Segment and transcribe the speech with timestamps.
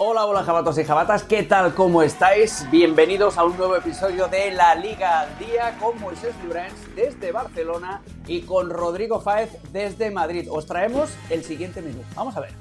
[0.00, 1.74] Hola, hola jabatos y jabatas, ¿qué tal?
[1.74, 2.64] ¿Cómo estáis?
[2.70, 8.00] Bienvenidos a un nuevo episodio de La Liga al Día con Moisés Llorens desde Barcelona
[8.24, 10.46] y con Rodrigo Fáez desde Madrid.
[10.52, 12.00] Os traemos el siguiente menú.
[12.14, 12.52] Vamos a ver.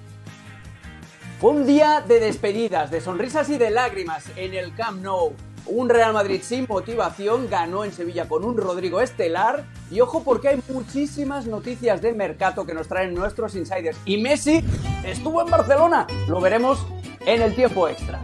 [1.39, 5.33] Fue un día de despedidas, de sonrisas y de lágrimas en el Camp Nou.
[5.67, 9.63] Un Real Madrid sin motivación ganó en Sevilla con un Rodrigo estelar.
[9.91, 13.97] Y ojo porque hay muchísimas noticias de mercado que nos traen nuestros insiders.
[14.05, 14.63] Y Messi
[15.05, 16.07] estuvo en Barcelona.
[16.27, 16.79] Lo veremos
[17.27, 18.21] en el tiempo extra.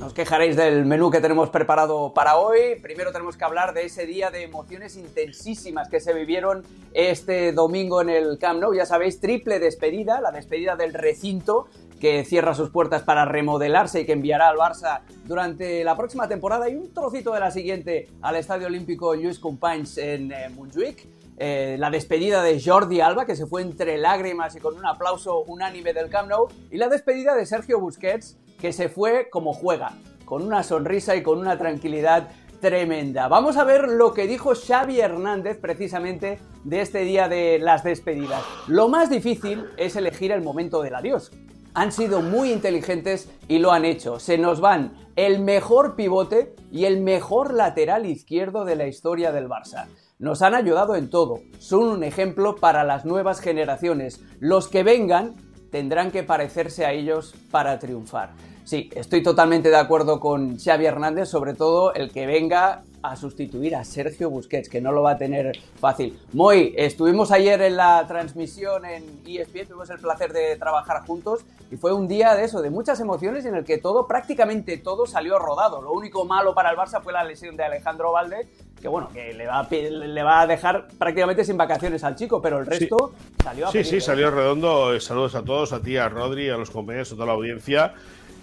[0.00, 2.80] Nos quejaréis del menú que tenemos preparado para hoy.
[2.82, 8.00] Primero tenemos que hablar de ese día de emociones intensísimas que se vivieron este domingo
[8.00, 8.72] en el Camp Nou.
[8.74, 11.68] Ya sabéis, triple despedida, la despedida del recinto
[12.00, 16.70] que cierra sus puertas para remodelarse y que enviará al Barça durante la próxima temporada
[16.70, 21.06] y un trocito de la siguiente al Estadio Olímpico Lluís Companys en eh, Montjuic.
[21.44, 25.40] Eh, la despedida de Jordi Alba, que se fue entre lágrimas y con un aplauso
[25.40, 29.98] unánime del Camp Nou, y la despedida de Sergio Busquets, que se fue como juega,
[30.24, 32.28] con una sonrisa y con una tranquilidad
[32.60, 33.26] tremenda.
[33.26, 38.44] Vamos a ver lo que dijo Xavi Hernández precisamente de este día de las despedidas.
[38.68, 41.32] Lo más difícil es elegir el momento del adiós
[41.74, 44.18] han sido muy inteligentes y lo han hecho.
[44.18, 49.48] Se nos van el mejor pivote y el mejor lateral izquierdo de la historia del
[49.48, 49.86] Barça.
[50.22, 51.40] Nos han ayudado en todo.
[51.58, 54.20] Son un ejemplo para las nuevas generaciones.
[54.38, 55.34] Los que vengan
[55.72, 58.30] tendrán que parecerse a ellos para triunfar.
[58.62, 63.74] Sí, estoy totalmente de acuerdo con Xavi Hernández, sobre todo el que venga a sustituir
[63.74, 66.16] a Sergio Busquets, que no lo va a tener fácil.
[66.32, 71.76] Moy, estuvimos ayer en la transmisión en ESPN, tuvimos el placer de trabajar juntos y
[71.76, 75.40] fue un día de eso, de muchas emociones en el que todo, prácticamente todo salió
[75.40, 75.82] rodado.
[75.82, 78.46] Lo único malo para el Barça fue la lesión de Alejandro Valde,
[78.82, 82.42] que bueno, que le va a, le va a dejar prácticamente sin vacaciones al chico,
[82.42, 84.98] pero el resto salió a Sí, sí, salió redondo.
[85.00, 87.94] Saludos a todos, a ti, a Rodri, a los compañeros, a toda la audiencia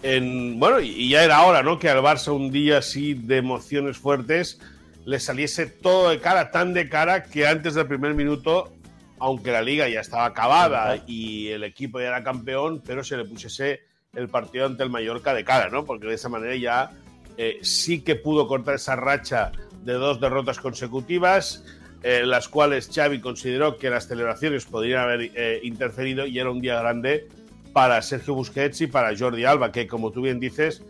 [0.01, 1.77] bueno, y ya era hora, ¿no?
[1.77, 4.59] Que al Barça un día así de emociones fuertes
[5.05, 8.71] le saliese todo de cara, tan de cara que antes del primer minuto,
[9.17, 13.25] aunque la liga ya estaba acabada y el equipo ya era campeón, pero se le
[13.25, 13.81] pusiese
[14.13, 15.85] el partido ante el Mallorca de cara, ¿no?
[15.85, 16.91] Porque de esa manera ya
[17.37, 19.51] eh, sí que pudo cortar esa racha
[19.83, 21.63] de dos derrotas consecutivas,
[22.03, 26.61] eh, las cuales Xavi consideró que las celebraciones podrían haber eh, interferido y era un
[26.61, 27.27] día grande
[27.73, 30.81] para Sergio Busquets y para Jordi Alba, que como tú bien dices,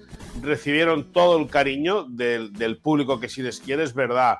[0.41, 4.39] recibieron todo el cariño del, público que si les quiere, es verdad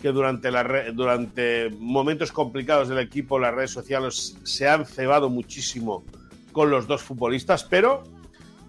[0.00, 6.04] que durante, la durante momentos complicados del equipo las redes sociales se han cebado muchísimo
[6.52, 8.04] con los dos futbolistas, pero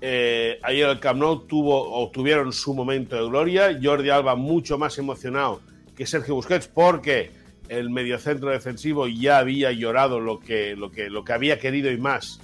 [0.02, 3.80] eh, ayer el Camp Nou tuvo o tuvieron su momento de gloria.
[3.82, 5.62] Jordi Alba mucho más emocionado
[5.96, 7.32] que Sergio Busquets porque
[7.70, 11.98] el mediocentro defensivo ya había llorado lo que, lo que, lo que había querido y
[11.98, 12.42] más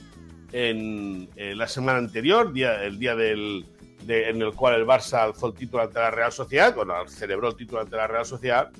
[0.51, 3.65] en, la semana anterior, día, el día del,
[4.07, 7.55] en el cual el Barça alzó el título ante la Real Sociedad, bueno, celebró el
[7.55, 8.71] título ante la Real Sociedad,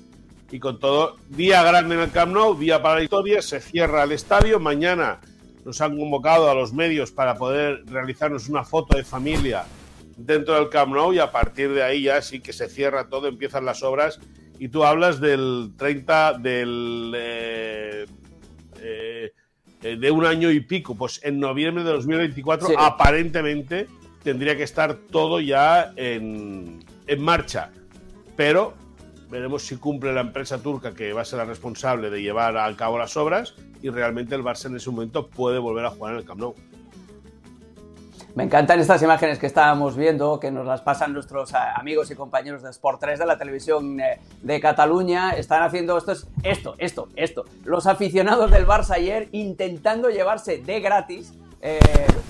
[0.50, 4.04] y con todo, día grande en el Camp Nou, día para la historia, se cierra
[4.04, 5.20] el estadio, mañana
[5.68, 9.66] nos han convocado a los medios para poder realizarnos una foto de familia
[10.16, 13.28] dentro del Camp Nou y a partir de ahí ya sí que se cierra todo,
[13.28, 14.18] empiezan las obras.
[14.58, 18.06] Y tú hablas del 30 del eh,
[18.80, 19.30] eh,
[19.82, 23.88] de un año y pico, pues en noviembre de 2024 aparentemente
[24.22, 27.72] tendría que estar todo ya en, en marcha.
[28.36, 28.72] Pero
[29.30, 32.74] veremos si cumple la empresa turca que va a ser la responsable de llevar a
[32.76, 36.20] cabo las obras y realmente el Barça en ese momento puede volver a jugar en
[36.20, 36.54] el Camp Nou.
[38.34, 42.14] Me encantan estas imágenes que estábamos viendo, que nos las pasan nuestros eh, amigos y
[42.14, 45.30] compañeros de Sport 3 de la televisión eh, de Cataluña.
[45.32, 46.12] Están haciendo esto,
[46.44, 47.44] esto, esto, esto.
[47.64, 51.80] Los aficionados del Barça ayer intentando llevarse de gratis eh,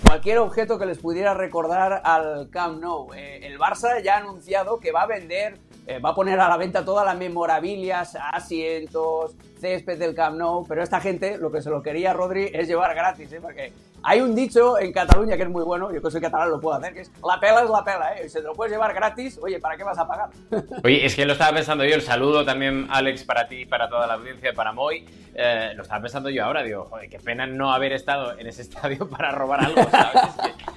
[0.03, 3.13] cualquier objeto que les pudiera recordar al Camp Nou.
[3.13, 5.59] el Barça ya ha anunciado que va a vender,
[6.05, 10.83] va a poner a la venta todas las memorabilias, asientos, césped del Camp Nou, pero
[10.83, 13.41] esta gente lo que se lo quería Rodri es llevar gratis, ¿eh?
[13.41, 13.73] porque
[14.03, 16.77] hay un dicho en Cataluña que es muy bueno, yo que soy catalán lo puedo
[16.77, 18.29] hacer, que es la pela es la pela, ¿eh?
[18.29, 20.31] Si te lo puedes llevar gratis, oye, ¿para qué vas a pagar?
[20.85, 24.07] Oye, es que lo estaba pensando yo, el saludo también, Alex, para ti, para toda
[24.07, 25.05] la audiencia, para Moy,
[25.35, 29.09] eh, lo estaba pensando yo ahora, digo, qué pena no haber estado en ese estadio
[29.09, 30.23] para robar algo, ¿sabes?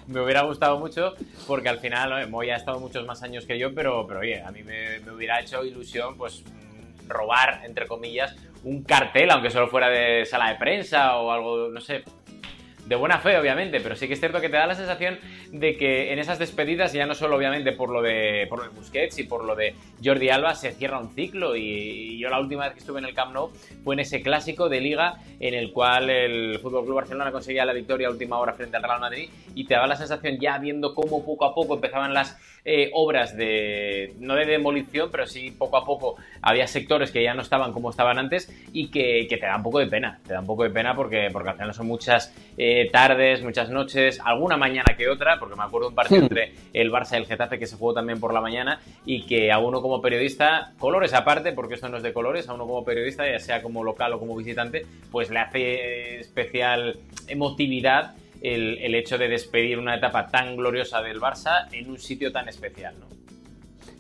[0.08, 1.14] me hubiera gustado mucho,
[1.48, 4.52] porque al final, Moy ha estado muchos más años que yo, pero, pero oye, a
[4.52, 6.44] mí me, me hubiera hecho ilusión, pues
[7.08, 11.82] robar, entre comillas, un cartel, aunque solo fuera de sala de prensa o algo, no
[11.82, 12.04] sé,
[12.92, 15.18] de buena fe, obviamente, pero sí que es cierto que te da la sensación
[15.54, 18.72] de que en esas despedidas, ya no solo obviamente por lo de, por lo de
[18.72, 21.56] Busquets y por lo de Jordi Alba, se cierra un ciclo.
[21.56, 23.50] Y, yo la última vez que estuve en el Camp Nou
[23.86, 27.72] fue en ese clásico de liga en el cual el Fútbol Club Barcelona conseguía la
[27.72, 30.94] victoria a última hora frente al Real Madrid y te daba la sensación ya viendo
[30.94, 35.78] cómo poco a poco empezaban las eh, obras de, no de demolición, pero sí poco
[35.78, 39.58] a poco había sectores que ya no estaban como estaban antes y que, te da
[39.58, 41.88] un poco de pena, te da un poco de pena porque, porque al final son
[41.88, 46.54] muchas eh, tardes, muchas noches, alguna mañana que otra, porque me acuerdo un partido entre
[46.74, 49.58] el Barça y el Getafe que se jugó también por la mañana y que a
[49.58, 53.30] uno como periodista, colores aparte, porque esto no es de colores, a uno como periodista,
[53.30, 59.28] ya sea como local o como visitante, pues le hace especial emotividad el, hecho de
[59.28, 63.08] despedir una etapa tan gloriosa del Barça en un sitio tan especial, ¿no?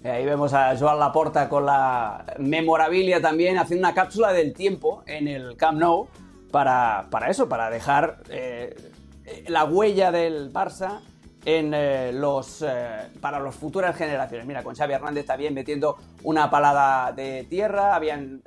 [0.03, 5.03] Eh, ahí vemos a Joan Laporta con la memorabilia también, haciendo una cápsula del tiempo
[5.05, 6.07] en el Camp Nou
[6.51, 8.75] para, eso, para dejar eh,
[9.47, 11.01] la huella del Barça
[11.45, 14.45] en, eh, los, eh, para las futuras generaciones.
[14.45, 18.43] Mira, con Xavi Hernández también metiendo una palada de tierra, habían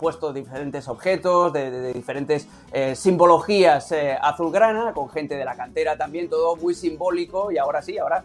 [0.00, 2.48] puesto diferentes objetos de, diferentes
[2.94, 8.24] simbologías azulgrana, con gente de la cantera también, todo muy simbólico y ahora sí, ahora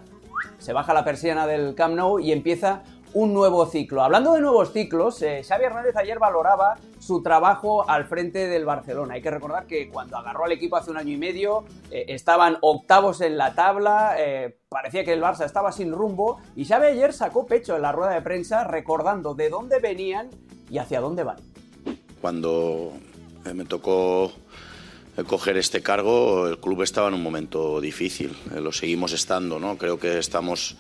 [0.58, 2.84] se baja la persiana del Camp Nou y empieza
[3.16, 4.04] un nuevo ciclo.
[4.04, 9.14] Hablando de nuevos ciclos, eh, Xavi Hernández ayer valoraba su trabajo al frente del Barcelona.
[9.14, 12.58] Hay que recordar que cuando agarró al equipo hace un año y medio, eh, estaban
[12.60, 17.14] octavos en la tabla, eh, parecía que el Barça estaba sin rumbo, y Xavi ayer
[17.14, 20.30] sacó pecho en la rueda de prensa recordando de dónde venían
[20.70, 21.55] y hacia dónde van.
[22.26, 22.92] Cuando
[23.54, 24.34] me tocó
[25.28, 29.78] coger este cargo, el club estaba en un momento difícil, lo seguimos estando, ¿no?
[29.78, 30.76] Creo que estamos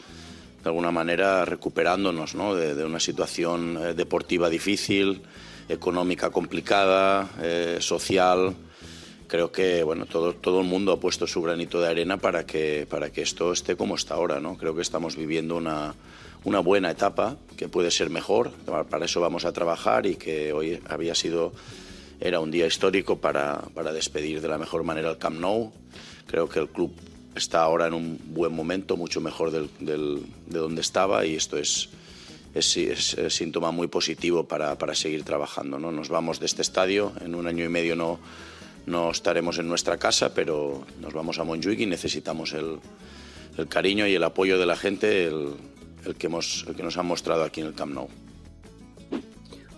[0.64, 2.56] de alguna manera recuperándonos ¿no?
[2.56, 5.22] de, una situación eh, deportiva difícil,
[5.70, 8.56] económica complicada, eh, social.
[9.28, 12.88] Creo que bueno, todo, todo el mundo ha puesto su granito de arena para que,
[12.90, 14.40] para que esto esté como está ahora.
[14.40, 14.58] ¿no?
[14.58, 15.94] Creo que estamos viviendo una,
[16.46, 18.52] una buena etapa que puede ser mejor.
[18.90, 21.52] Para eso vamos a trabajar y que hoy había sido
[22.20, 25.74] era un día histórico para, para despedir de la mejor manera el Camp Nou.
[26.28, 26.94] Creo que el club
[27.36, 31.90] está ahora en un buen momento, mucho mejor del, de donde estaba y esto es,
[32.54, 35.78] es, síntoma muy positivo para, para, seguir trabajando.
[35.78, 35.92] ¿no?
[35.92, 38.20] Nos vamos de este estadio, en un año y medio no,
[38.86, 42.80] no estaremos en nuestra casa, pero nos vamos a Montjuic y necesitamos el,
[43.58, 45.56] el cariño y el apoyo de la gente, el,
[46.06, 48.08] el, que hemos, el que nos han mostrado aquí en el Camp Nou.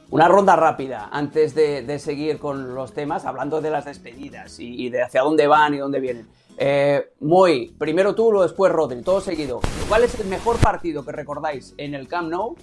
[0.10, 4.86] Una ronda rápida antes de, de, seguir con los temas, hablando de las despedidas y,
[4.86, 6.28] y de hacia dónde van y dónde vienen.
[6.58, 9.60] Eh, Moy, primero tú, luego después Rodri, todo seguido.
[9.90, 12.56] ¿Cuál es el mejor partido que recordáis en el Camp Nou?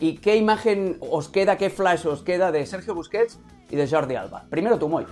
[0.00, 3.38] ¿Y qué imagen os queda, qué flash os queda de Sergio Busquets
[3.70, 4.44] y de Jordi Alba?
[4.48, 5.04] Primero tú, Moy.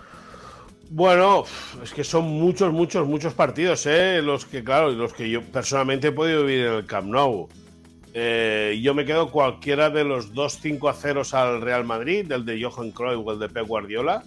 [0.90, 1.44] Bueno,
[1.82, 4.20] es que son muchos, muchos, muchos partidos, ¿eh?
[4.22, 7.49] Los que, claro, los que yo personalmente he podido vivir en el Camp Nou.
[8.14, 12.44] Eh, yo me quedo cualquiera de los dos 5 a 0 al Real Madrid, del
[12.44, 14.23] de Johan Cruyff o el de Pep Guardiola.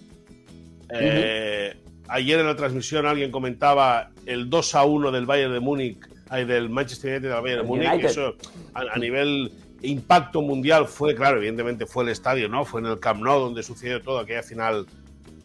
[0.90, 1.74] Eh,
[2.08, 5.98] Ayer en la transmisión alguien comentaba el 2 a 1 del Bayern de Múnich,
[6.30, 8.04] del Manchester United del Bayern de Múnich.
[8.04, 8.36] Eso
[8.74, 9.52] a, nivel
[9.82, 12.64] impacto mundial fue, claro, evidentemente fue el estadio, ¿no?
[12.64, 14.86] Fue en el Camp Nou donde sucedió todo aquella final,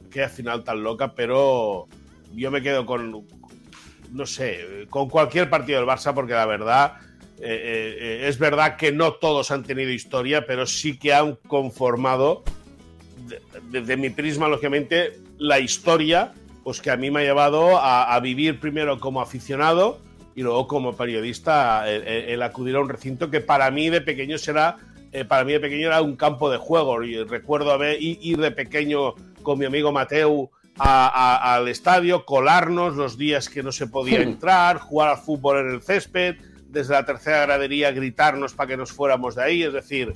[0.07, 1.87] aquella final tan loca, pero
[2.33, 3.25] yo me quedo con,
[4.11, 6.93] no sé, con cualquier partido del Barça porque la verdad.
[7.41, 11.35] Eh, eh, eh, es verdad que no todos han tenido historia, pero sí que han
[11.47, 12.43] conformado,
[13.69, 16.33] desde mi prisma, lógicamente, la historia
[16.63, 19.99] pues que a mí me ha llevado a, vivir primero como aficionado
[20.35, 24.77] y luego como periodista el, acudir a un recinto que para mí de pequeño será
[25.13, 27.03] eh, para mí de pequeño era un campo de juego.
[27.03, 33.49] Y recuerdo haber, ir de pequeño con mi amigo Mateu al estadio, colarnos los días
[33.49, 36.37] que no se podía entrar, jugar al fútbol en el césped,
[36.71, 40.13] desde la tercera gradería gritarnos para que nos fuéramos de ahí, es decir,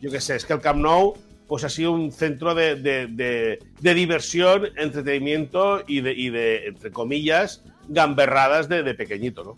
[0.00, 1.14] yo qué sé, es que el Camp Nou
[1.50, 9.42] pues ha sido un centro de, diversión, entretenimiento y de, entre comillas, gamberradas de, pequeñito,
[9.42, 9.56] ¿no?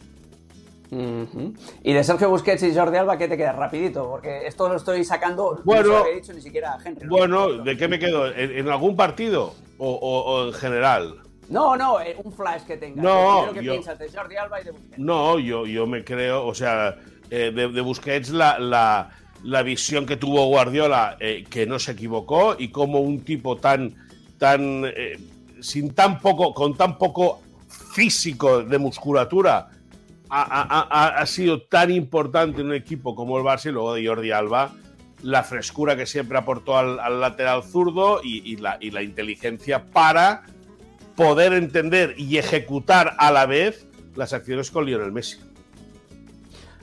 [1.83, 3.52] Y de Sergio Busquets y Jordi Alba, ¿qué te queda?
[3.52, 7.07] Rapidito, porque esto lo estoy sacando, bueno, no lo he dicho ni siquiera a Henry.
[7.07, 8.26] Bueno, ¿de qué me quedo?
[8.35, 11.17] ¿En, algún partido o, en general?
[11.53, 13.05] No, no, eh, un flash que tengas.
[13.05, 14.99] No, ¿Qué piensas de Jordi Alba y de Busquets?
[14.99, 16.97] No, yo, yo me creo, o sea,
[17.31, 19.11] eh, de, Busquets la
[19.45, 23.95] la visión que tuvo Guardiola, eh, que no se equivocó, y como un tipo tan,
[24.39, 25.19] tan, eh,
[25.61, 29.69] sin tan poco, con tan poco físico de musculatura,
[30.35, 34.73] ha, sido tan importante en un equipo como el Barça y luego de Jordi Alba,
[35.23, 40.45] la frescura que siempre aportó al, lateral zurdo y, la, y la inteligencia para
[41.23, 43.87] poder entender y ejecutar a la vez
[44.17, 45.38] las acciones con Lionel Messi.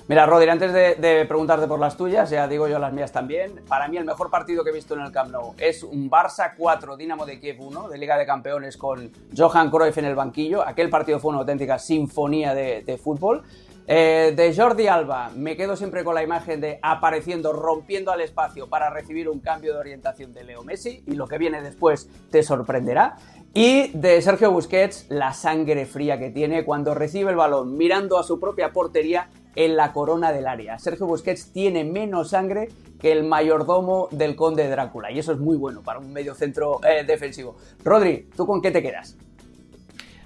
[0.07, 3.61] Mira, Rodri, antes de, preguntarte por las tuyas, ya digo yo las mías también.
[3.67, 6.55] Para mí, el mejor partido que he visto en el Camp Nou es un Barça
[6.57, 10.67] 4, Dinamo de Kiev 1, de Liga de Campeones con Johan Cruyff en el banquillo.
[10.67, 13.43] Aquel partido fue una auténtica sinfonía de, fútbol.
[13.85, 18.67] Eh, de Jordi Alba, me quedo siempre con la imagen de apareciendo, rompiendo al espacio
[18.67, 22.41] para recibir un cambio de orientación de Leo Messi y lo que viene después te
[22.41, 23.17] sorprenderá.
[23.53, 28.23] Y de Sergio Busquets, la sangre fría que tiene cuando recibe el balón mirando a
[28.23, 30.77] su propia portería en la corona del área.
[30.77, 35.39] Sergio Busquets tiene menos sangre que el mayordomo del conde de Drácula y eso es
[35.39, 37.55] muy bueno para un medio centro eh, defensivo.
[37.83, 39.17] Rodri, ¿tú con qué te quedas?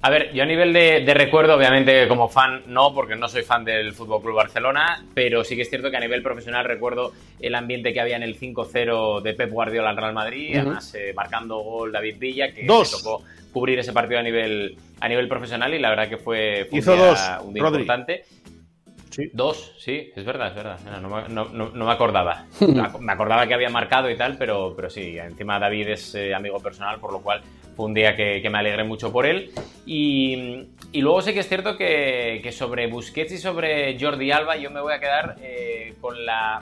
[0.05, 3.63] A ver, yo a nivel de, recuerdo, obviamente como fan no, porque no soy fan
[3.63, 7.55] del Fútbol Club Barcelona, pero sí que es cierto que a nivel profesional recuerdo el
[7.55, 11.59] ambiente que había en el 5-0 de Pep Guardiola al Real Madrid, además eh, marcando
[11.59, 15.79] gol David Villa, que me tocó cubrir ese partido a nivel, a nivel profesional y
[15.79, 18.25] la verdad que fue, un día, un día importante.
[19.31, 20.79] Dos, sí, es verdad, es verdad.
[20.99, 22.45] No, me acordaba.
[22.99, 26.59] me acordaba que había marcado y tal, pero, pero sí, encima David es eh, amigo
[26.59, 27.41] personal, por lo cual
[27.75, 29.51] fue un día que, me alegré mucho por él.
[29.85, 34.81] Y, luego sé que es cierto que, sobre Busquets y sobre Jordi Alba yo me
[34.81, 36.61] voy a quedar eh, con la...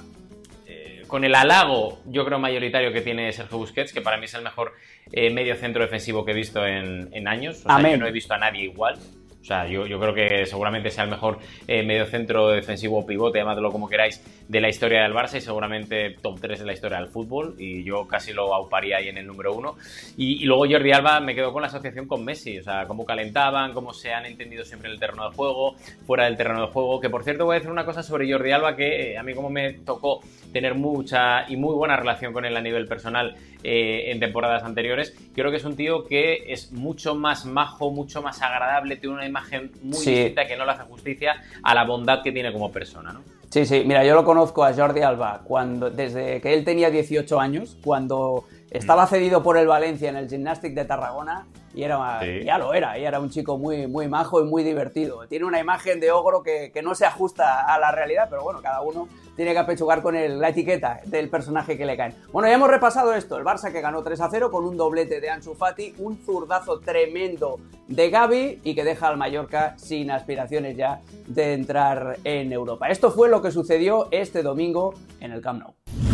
[0.68, 4.34] Eh, con el halago, yo creo, mayoritario que tiene Sergio Busquets, que para mí es
[4.34, 4.74] el mejor
[5.12, 7.66] medio centro defensivo que he visto en, años.
[7.66, 8.98] O sea, yo no he visto a nadie igual.
[9.42, 13.72] O sea, yo, creo que seguramente sea el mejor eh, medio centro defensivo pivote, llamadlo
[13.72, 17.08] como queráis, de la historia del Barça y seguramente top 3 de la historia del
[17.08, 17.56] fútbol.
[17.58, 19.76] Y yo casi lo auparía ahí en el número 1.
[20.18, 22.60] Y, luego Jordi Alba me quedó con la asociación con Messi.
[22.60, 26.26] O sea, cómo calentaban, cómo se han entendido siempre en el terreno de juego, fuera
[26.26, 27.00] del terreno de juego.
[27.00, 29.34] Que por cierto, voy a decir una cosa sobre Jordi Alba que eh, a mí,
[29.34, 30.22] como me tocó
[30.54, 35.16] tener mucha y muy buena relación con él a nivel personal eh, en temporadas anteriores,
[35.34, 39.26] creo que es un tío que es mucho más majo, mucho más agradable, tiene una
[39.26, 43.14] imagen muy distinta que no le hace justicia a la bondad que tiene como persona,
[43.14, 43.22] ¿no?
[43.50, 47.38] Sí, sí, mira, yo lo conozco a Jordi Alba cuando, desde que él tenía 18
[47.38, 52.58] años, cuando estaba cedido por el Valencia en el Gymnastic de Tarragona y era, ya
[52.58, 55.26] lo era, y era un chico muy, muy majo y muy divertido.
[55.28, 58.62] Tiene una imagen de ogro que, que, no se ajusta a la realidad, pero bueno,
[58.62, 62.14] cada uno tiene que apechugar con el, la etiqueta del personaje que le caen.
[62.32, 65.22] Bueno, ya hemos repasado esto, el Barça que ganó 3 a 0 con un doblete
[65.22, 70.76] de Ansu Fati, un zurdazo tremendo de Gaby y que deja al Mallorca sin aspiraciones
[70.76, 72.90] ya de entrar en Europa.
[72.90, 76.11] Esto fue lo que sucedió este domingo en el Camp Nou.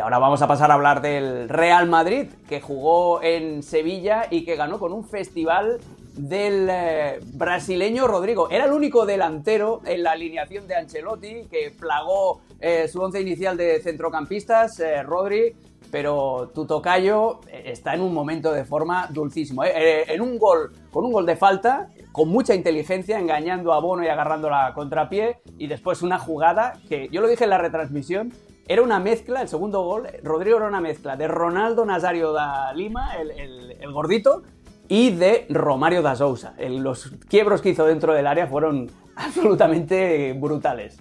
[0.00, 4.56] Ahora vamos a pasar a hablar del Real Madrid, que jugó en Sevilla y que
[4.56, 5.78] ganó con un festival
[6.14, 8.48] del eh, brasileño Rodrigo.
[8.50, 13.56] Era el único delantero en la alineación de Ancelotti que plagó eh, su once inicial
[13.56, 15.54] de centrocampistas, eh, Rodri,
[15.90, 19.64] pero tu tocayo está en un momento de forma dulcísimo.
[19.64, 24.08] en un gol, con un gol de falta, con mucha inteligencia, engañando a Bono y
[24.08, 28.32] agarrando la contrapié, y después una jugada que yo lo dije en la retransmisión,
[28.70, 33.16] era una mezcla, el segundo gol, Rodrigo era una mezcla de Ronaldo Nazario da Lima,
[33.16, 34.44] el, gordito,
[34.86, 36.54] y de Romario da Sousa.
[36.56, 41.00] los quiebros que hizo dentro del área fueron absolutamente brutales.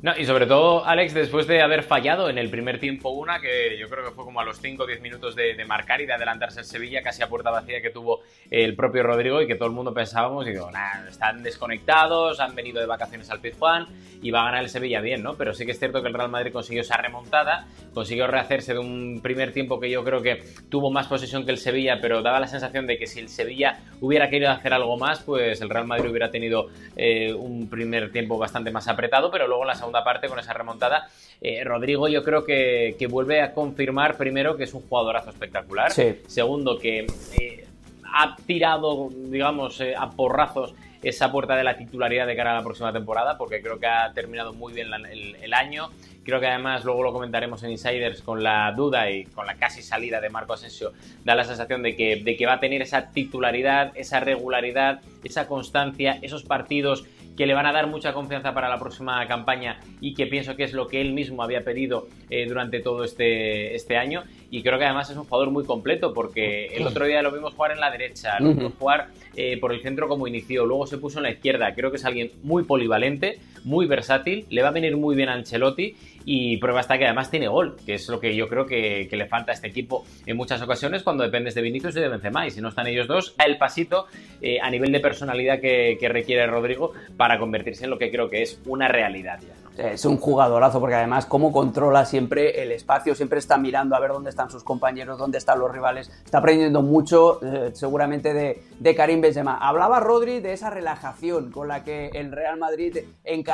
[0.00, 3.76] No, y sobre todo, Alex, después de haber fallado en el primer tiempo una, que
[3.80, 6.12] yo creo que fue como a los 5 o 10 minutos de, marcar y de
[6.12, 9.68] adelantarse el Sevilla, casi a puerta vacía que tuvo el propio Rodrigo y que todo
[9.68, 13.88] el mundo pensábamos, digo, nada, están desconectados, han venido de vacaciones al Pizjuán
[14.22, 15.34] y va a ganar el Sevilla bien, ¿no?
[15.34, 18.78] Pero sí que es cierto que el Real Madrid consiguió esa remontada, consiguió rehacerse de
[18.78, 22.38] un primer tiempo que yo creo que tuvo más posesión que el Sevilla, pero daba
[22.38, 25.86] la sensación de que si el Sevilla hubiera querido hacer algo más, pues el Real
[25.86, 29.87] Madrid hubiera tenido eh, un primer tiempo bastante más apretado, pero luego en la segunda
[29.92, 31.08] parte con esa remontada.
[31.40, 35.92] Eh, Rodrigo yo creo que, vuelve a confirmar primero que es un jugadorazo espectacular.
[35.92, 37.06] Segundo, que
[37.40, 37.66] eh,
[38.04, 42.64] ha tirado, digamos, eh, a porrazos esa puerta de la titularidad de cara a la
[42.64, 45.90] próxima temporada, porque creo que ha terminado muy bien el, año.
[46.24, 49.80] Creo que además, luego lo comentaremos en Insiders, con la duda y con la casi
[49.82, 50.92] salida de Marco Asensio,
[51.24, 55.46] da la sensación de que, de que va a tener esa titularidad, esa regularidad, esa
[55.46, 57.04] constancia, esos partidos
[57.38, 60.64] que le van a dar mucha confianza para la próxima campaña y que pienso que
[60.64, 64.24] es lo que él mismo había pedido eh, durante todo este, este año.
[64.50, 67.54] Y creo que además es un jugador muy completo porque el otro día lo vimos
[67.54, 70.98] jugar en la derecha, lo vimos jugar eh, por el centro como inició, luego se
[70.98, 71.72] puso en la izquierda.
[71.76, 73.38] Creo que es alguien muy polivalente,
[73.68, 75.94] muy versátil, le va a venir muy bien a Ancelotti
[76.24, 79.26] y prueba está que además tiene gol, que es lo que yo creo que, le
[79.26, 82.50] falta a este equipo en muchas ocasiones cuando dependes de Vinicius y de Benzema y
[82.50, 84.06] si no están ellos dos, el pasito
[84.40, 88.42] eh, a nivel de personalidad que, requiere Rodrigo para convertirse en lo que creo que
[88.42, 89.90] es una realidad ya.
[89.90, 94.10] es un jugadorazo porque además cómo controla siempre el espacio, siempre está mirando a ver
[94.10, 98.94] dónde están sus compañeros, dónde están los rivales, está aprendiendo mucho eh, seguramente de, de,
[98.94, 99.58] Karim Benzema.
[99.58, 102.98] Hablaba Rodri de esa relajación con la que el Real Madrid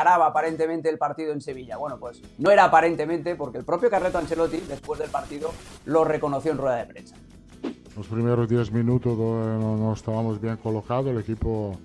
[0.04, 1.78] encaraba aparentemente el partido en Sevilla.
[1.78, 5.50] Bueno, pues no era aparentemente porque el propio Carleto Ancelotti después del partido
[5.86, 7.16] lo reconoció en rueda de prensa.
[7.96, 11.78] Los primeros 10 minutos no, no estábamos bien colocados, el equipo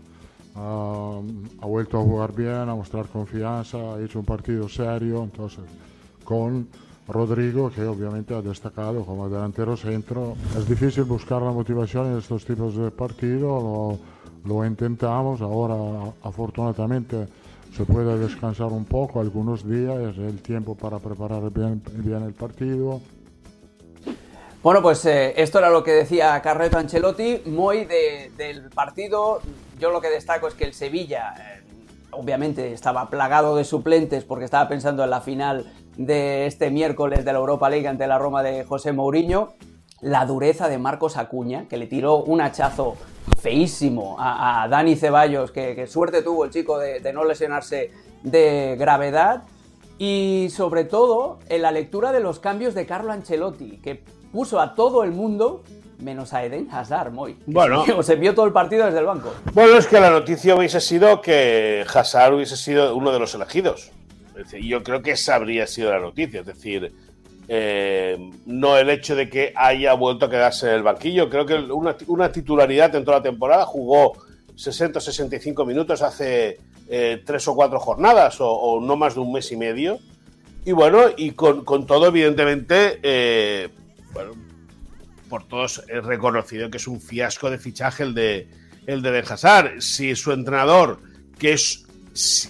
[0.55, 5.63] ha vuelto a jugar bien, a mostrar confianza, ha hecho un partido serio, entonces
[6.25, 6.67] con
[7.07, 10.35] Rodrigo, que obviamente ha destacado como delantero centro.
[10.57, 13.97] Es difícil buscar la motivación en estos tipos de partidos,
[14.43, 17.27] lo, intentamos, ahora afortunadamente
[17.75, 23.01] se puede descansar un poco algunos días, el tiempo para preparar bien, bien el partido.
[24.61, 29.39] Bueno, pues eh, esto era lo que decía Carreto Ancelotti, muy del partido.
[29.79, 31.61] Yo lo que destaco es que el Sevilla, eh,
[32.11, 37.31] obviamente, estaba plagado de suplentes porque estaba pensando en la final de este miércoles de
[37.31, 39.53] la Europa League ante la Roma de José Mourinho.
[40.01, 42.95] La dureza de Marcos Acuña, que le tiró un hachazo
[43.41, 47.91] feísimo a, Dani Ceballos, que, suerte tuvo el chico de, de no lesionarse
[48.23, 49.43] de gravedad.
[49.97, 54.73] Y sobre todo en la lectura de los cambios de Carlo Ancelotti, que puso a
[54.73, 55.63] todo el mundo
[55.99, 57.37] menos a Eden Hazard, muy.
[57.45, 57.83] Bueno.
[58.03, 59.33] Se vio todo el partido desde el banco.
[59.53, 63.91] Bueno, es que la noticia hubiese sido que Hazard hubiese sido uno de los elegidos.
[64.61, 66.41] yo creo que esa habría sido la noticia.
[66.41, 66.93] Es decir,
[67.51, 71.31] eh, no el hecho de que haya vuelto a quedarse en el banquillo.
[71.31, 74.13] Creo que una, titularidad en toda la temporada jugó
[74.55, 79.57] 60-65 minutos hace eh, tres o cuatro jornadas o, no más de un mes y
[79.57, 79.97] medio.
[80.63, 83.69] Y bueno, y con, todo, evidentemente, eh,
[84.13, 84.33] bueno,
[85.27, 88.47] por todos es reconocido que es un fiasco de fichaje el de
[88.85, 89.81] el de Hazard.
[89.81, 90.99] Si su entrenador,
[91.39, 91.87] que es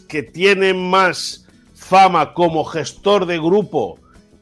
[0.10, 3.98] que tiene más fama como gestor de grupo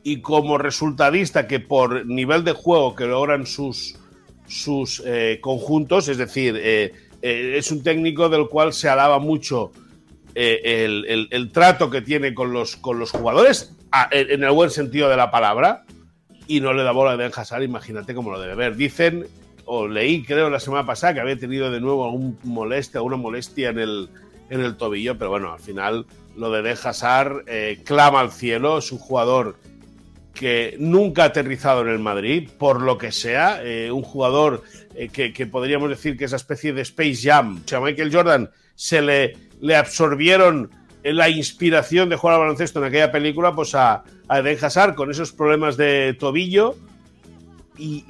[0.07, 3.99] y como resultadista que por nivel de juego que logran sus
[4.47, 9.73] sus eh, conjuntos, es decir, eh, eh, es un técnico del cual se alaba mucho
[10.33, 13.75] el, trato que tiene con los, con los jugadores,
[14.11, 15.83] en el buen sentido de la palabra,
[16.47, 18.77] y no le da bola a Eden Hazard, imagínate cómo lo debe ver.
[18.77, 19.25] Dicen,
[19.65, 23.71] o leí creo la semana pasada, que había tenido de nuevo algún molestia, alguna molestia
[23.71, 24.09] en el,
[24.51, 26.05] en el tobillo, pero bueno, al final
[26.37, 27.43] lo de Eden Hazard
[27.84, 29.58] clama al cielo, es un jugador
[30.38, 34.63] que nunca ha aterrizado en el Madrid, por lo que sea, eh, un jugador
[34.95, 37.62] eh, que, podríamos decir que es una especie de Space Jam.
[37.65, 40.69] O sea, Michael Jordan se le, le absorbieron
[41.04, 45.32] la inspiración de jugar al baloncesto en aquella película, pues a, a Eden con esos
[45.32, 46.76] problemas de tobillo
[47.78, 48.04] y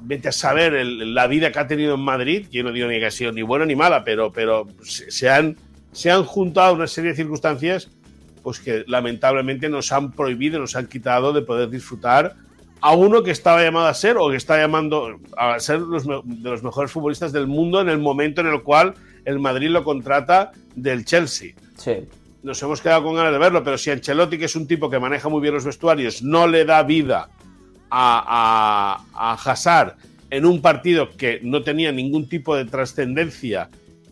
[0.00, 3.06] vete a saber la vida que ha tenido en Madrid, yo no digo ni que
[3.06, 5.56] ha sido ni buena ni mala, pero, pero se, han,
[5.92, 7.90] se han juntado una serie de circunstancias
[8.48, 12.34] pues que lamentablemente nos han prohibido, nos han quitado de poder disfrutar
[12.80, 16.50] a uno que estaba llamado a ser o que está llamando a ser los, de
[16.50, 20.52] los mejores futbolistas del mundo en el momento en el cual el Madrid lo contrata
[20.74, 21.52] del Chelsea.
[21.76, 22.08] Sí
[22.42, 24.98] nos hemos quedado con ganas de verlo, pero si Ancelotti, que es un tipo que
[24.98, 27.28] maneja muy bien los vestuarios, no le da vida
[27.90, 29.96] a, a, Hazard
[30.30, 33.68] en un partido que no tenía ningún tipo de trascendencia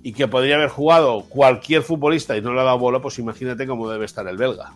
[0.07, 3.67] y que podría haber jugado cualquier futbolista y no le ha dado bola, pues imagínate
[3.67, 4.73] cómo debe estar el belga.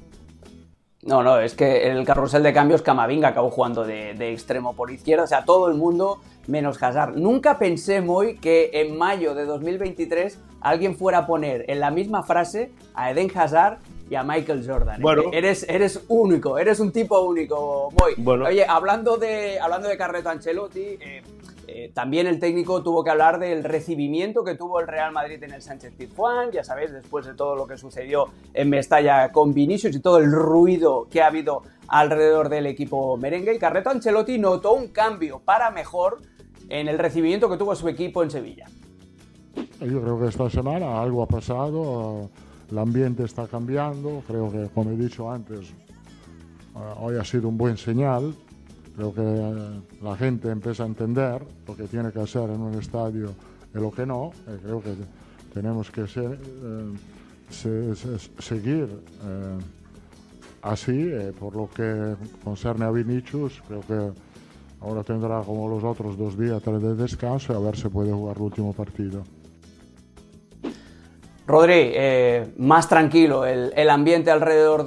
[1.02, 4.90] No, no, es que el carrusel de cambios Camavinga acabó jugando de, de, extremo por
[4.90, 7.14] izquierda, o sea, todo el mundo menos Hazard.
[7.16, 12.24] Nunca pensé, muy que en mayo de 2023 alguien fuera a poner en la misma
[12.24, 13.78] frase a Eden Hazard
[14.10, 15.00] y a Michael Jordan.
[15.00, 15.22] Bueno.
[15.32, 18.14] Eres, eres único, eres un tipo único, Moy.
[18.16, 18.46] Bueno.
[18.46, 21.22] Oye, hablando de, hablando de Carreto Ancelotti, eh,
[21.80, 25.52] eh, también el técnico tuvo que hablar del recibimiento que tuvo el Real Madrid en
[25.52, 29.96] el Sánchez Pizjuán, ya sabéis, después de todo lo que sucedió en Mestalla con Vinicius
[29.96, 33.54] y todo el ruido que ha habido alrededor del equipo merengue.
[33.54, 36.18] Y Carreto Ancelotti notó un cambio para mejor
[36.68, 38.66] en el recibimiento que tuvo su equipo en Sevilla.
[39.80, 42.28] Yo creo que esta semana algo ha pasado,
[42.70, 47.56] el ambiente está cambiando, creo que como he dicho antes, eh, hoy ha sido un
[47.56, 48.34] buen señal,
[49.00, 52.74] creo que eh, la gente empieza a entender lo que tiene que hacer en un
[52.74, 53.30] estadio
[53.74, 54.94] y lo que no, eh, creo que
[55.54, 56.06] tenemos que
[58.38, 58.88] seguir
[60.62, 64.12] así, por lo que concerne a Vinicius, creo que
[64.82, 68.12] Ahora tendrá como los otros dos días, tres de descanso y a ver si puede
[68.12, 69.24] jugar el último partido.
[71.46, 74.86] Rodri, eh, más tranquilo el, ambiente alrededor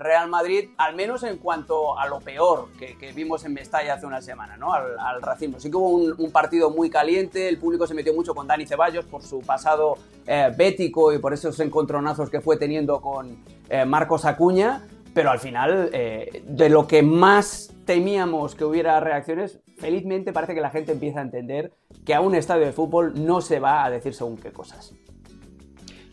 [0.00, 4.20] Real Madrid, al menos en cuanto a lo peor que, vimos en Mestalla hace una
[4.20, 4.72] semana, ¿no?
[4.72, 5.58] Al, racismo.
[5.58, 9.04] Sí que hubo un, partido muy caliente, el público se metió mucho con Dani Ceballos
[9.06, 14.24] por su pasado eh, bético y por esos encontronazos que fue teniendo con eh, Marcos
[14.24, 20.60] Acuña, pero al final, de lo que más temíamos que hubiera reacciones, felizmente parece que
[20.60, 21.72] la gente empieza a entender
[22.04, 24.94] que a un estadio de fútbol no se va a decir según qué cosas.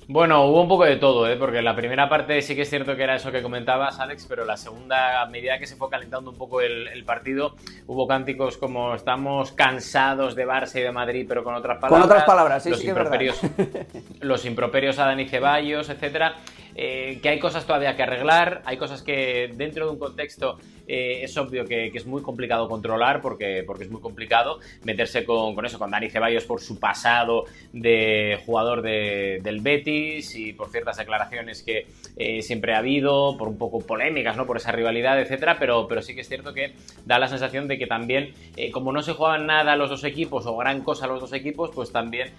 [0.07, 1.37] Bueno, hubo un poco de todo, ¿eh?
[1.37, 4.43] porque la primera parte sí que es cierto que era eso que comentabas, Alex, pero
[4.43, 7.55] la segunda, a medida que se fue calentando un poco el, partido,
[7.87, 12.01] hubo cánticos como estamos cansados de Barça y de Madrid, pero con otras palabras.
[12.01, 13.39] Con otras palabras, sí, los sí improperios,
[14.21, 16.35] Los improperios a Dani Ceballos, etcétera.
[16.75, 20.57] Eh, que hay cosas todavía que arreglar, hay cosas que dentro de un contexto
[20.87, 25.65] eh, es obvio que, es muy complicado controlar porque, porque es muy complicado meterse con,
[25.65, 31.63] eso, con Dani Ceballos por su pasado de jugador del Betis y por ciertas declaraciones
[31.63, 34.45] que eh, siempre ha habido, por un poco polémicas, ¿no?
[34.45, 36.73] Por esa rivalidad, etcétera, pero, pero sí que es cierto que
[37.05, 38.33] da la sensación de que también,
[38.71, 41.91] como no se juegan nada los dos equipos o gran cosa los dos equipos, pues
[41.91, 42.31] también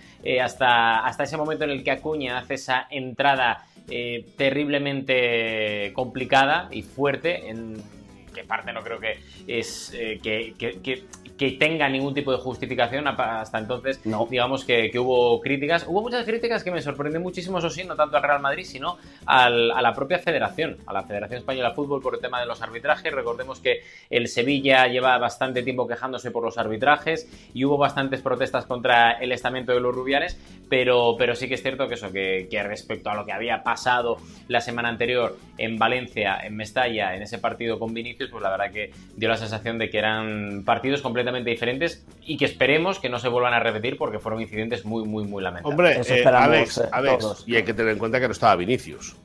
[0.43, 6.81] hasta, hasta ese momento en el que Acuña hace esa entrada eh, terriblemente complicada y
[6.81, 7.83] fuerte en
[8.35, 11.05] que parte no creo que es eh, que, que
[11.37, 14.01] tenga ningún tipo de justificación hasta entonces.
[14.31, 15.85] Digamos que, hubo críticas.
[15.89, 18.99] Hubo muchas críticas que me sorprenden muchísimo, eso sí, no tanto al Real Madrid, sino
[19.27, 22.63] a la propia federación, a la Federación Española de Fútbol por el tema de los
[22.63, 23.13] arbitrajes.
[23.13, 28.67] Recordemos que el Sevilla lleva bastante tiempo quejándose por los arbitrajes y hubo bastantes protestas
[28.67, 32.47] contra el estamento de los rubianes, pero, pero sí que es cierto que eso, que,
[32.51, 34.19] que respecto a lo que había pasado
[34.49, 38.73] la semana anterior en Valencia, en Mestalla, en ese partido con Vinicius, pues la verdad
[38.73, 43.19] que dio la sensación de que eran partidos completamente diferentes y que esperemos que no
[43.19, 45.73] se vuelvan a repetir porque fueron incidentes muy, muy, muy lamentables.
[45.73, 49.17] Hombre, eh, Alex, eh, Alex y hay que tener en cuenta que no estaba Vinicius.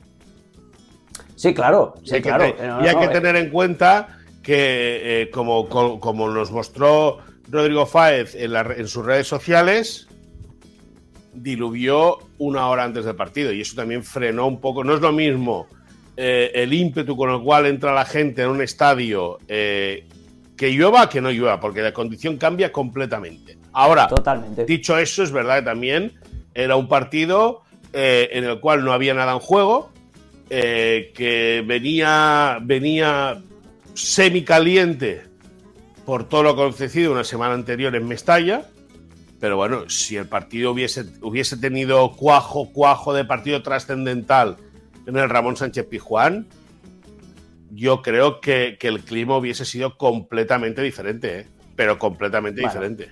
[1.36, 2.54] Sí, claro, sí, claro.
[2.84, 8.54] y hay que tener en cuenta que, eh, como, como, nos mostró Rodrigo Fáez en,
[8.54, 10.06] en sus redes sociales,
[11.32, 14.84] diluvió una hora antes del partido y eso también frenó un poco.
[14.84, 15.66] No es lo mismo
[16.16, 19.38] el ímpetu con el cual entra la gente en un estadio
[20.60, 23.56] que llueva que no llueva, porque la condición cambia completamente.
[23.72, 24.66] Ahora, Totalmente.
[24.66, 26.12] dicho eso, es verdad que también
[26.52, 27.62] era un partido
[27.94, 29.90] eh, en el cual no había nada en juego,
[30.50, 33.40] eh, que venía, venía
[33.94, 35.22] semicaliente
[36.04, 38.66] por todo lo acontecido una semana anterior en Mestalla.
[39.40, 44.58] Pero bueno, si el partido hubiese, hubiese tenido cuajo, cuajo de partido trascendental
[45.06, 46.48] en el Ramón Sánchez Pijuán,
[47.70, 51.46] yo creo que, el clima hubiese sido completamente diferente, ¿eh?
[51.76, 53.10] pero completamente diferente.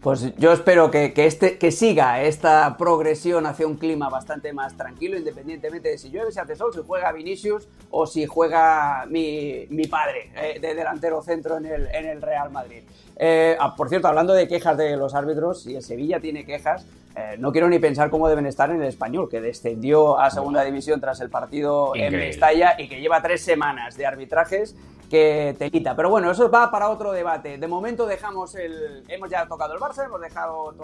[0.00, 5.18] Pues yo espero que, este, que siga esta progresión hacia un clima bastante más tranquilo,
[5.18, 10.30] independientemente de si llueve, si hace sol, si juega Vinicius o si juega mi, padre
[10.36, 12.84] eh, de delantero centro en el, en el Real Madrid.
[13.16, 16.86] Eh, ah, por cierto, hablando de quejas de los árbitros, si el Sevilla tiene quejas,
[17.16, 20.62] eh, no quiero ni pensar cómo deben estar en el español, que descendió a segunda
[20.62, 24.76] división tras el partido en Mestalla y que lleva tres semanas de arbitrajes
[25.08, 25.96] que te quita.
[25.96, 27.56] Pero bueno, eso va para otro debate.
[27.56, 29.02] De momento dejamos el.
[29.08, 30.74] Hemos ya tocado el Barça, hemos dejado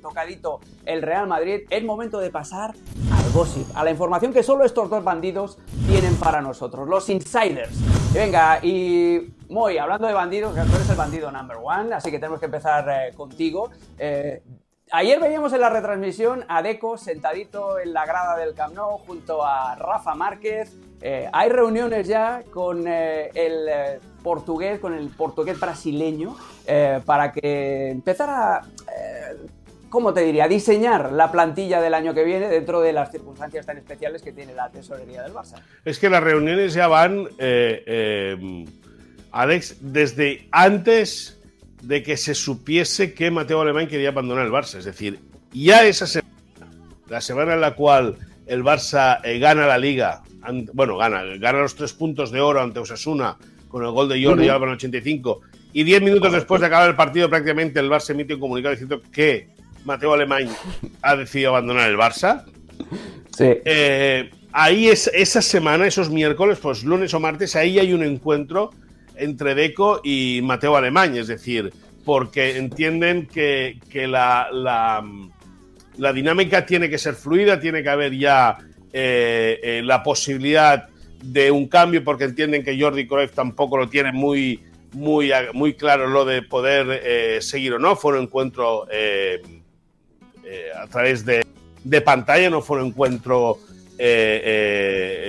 [0.00, 1.62] tocadito el Real Madrid.
[1.68, 2.74] Es momento de pasar
[3.12, 7.74] al gossip, a la información que solo estos dos bandidos tienen para nosotros, los insiders.
[8.12, 12.38] venga, y Moy, hablando de bandidos, tú eres el bandido number one, así que tenemos
[12.38, 13.70] que empezar eh, contigo.
[13.98, 14.40] Eh,
[14.92, 19.44] Ayer veíamos en la retransmisión a Deco sentadito en la grada del Camp Nou junto
[19.46, 20.74] a Rafa Márquez.
[21.00, 26.36] Eh, hay reuniones ya con eh, el eh, portugués, con el portugués brasileño,
[27.04, 28.62] para que empezara,
[29.88, 33.78] ¿cómo te diría?, diseñar la plantilla del año que viene dentro de las circunstancias tan
[33.78, 35.62] especiales que tiene la tesorería del Barça.
[35.84, 37.28] Es que las reuniones ya van,
[39.32, 41.39] Alex, desde antes
[41.82, 44.78] de que se supiese que Mateo Alemán quería abandonar el Barça.
[44.78, 45.18] Es decir,
[45.52, 46.34] ya esa semana,
[47.08, 48.16] la semana en la cual
[48.46, 50.22] el Barça eh, gana la liga,
[50.72, 53.36] bueno, gana, gana los tres puntos de oro ante Osasuna
[53.68, 55.40] con el gol de Jordi Alba en el 85,
[55.72, 59.00] y diez minutos después de acabar el partido, prácticamente el Barça emite un comunicado diciendo
[59.12, 59.48] que
[59.84, 60.48] Mateo Alemán
[61.02, 62.44] ha decidido abandonar el Barça.
[63.30, 63.44] Sí.
[63.64, 68.72] Eh, ahí es, esa semana, esos miércoles, pues lunes o martes, ahí hay un encuentro
[69.20, 71.72] entre Deco y Mateo Alemán, es decir,
[72.04, 78.58] porque entienden que, la, la, dinámica tiene que ser fluida, tiene que haber ya
[78.92, 80.88] eh, eh, la posibilidad
[81.22, 84.60] de un cambio, porque entienden que Jordi Cruyff tampoco lo tiene muy,
[84.92, 87.94] muy, muy claro lo de poder eh, seguir o no.
[87.96, 88.86] Fue un encuentro
[90.76, 91.44] a través de
[91.84, 93.58] de pantalla, no fue un encuentro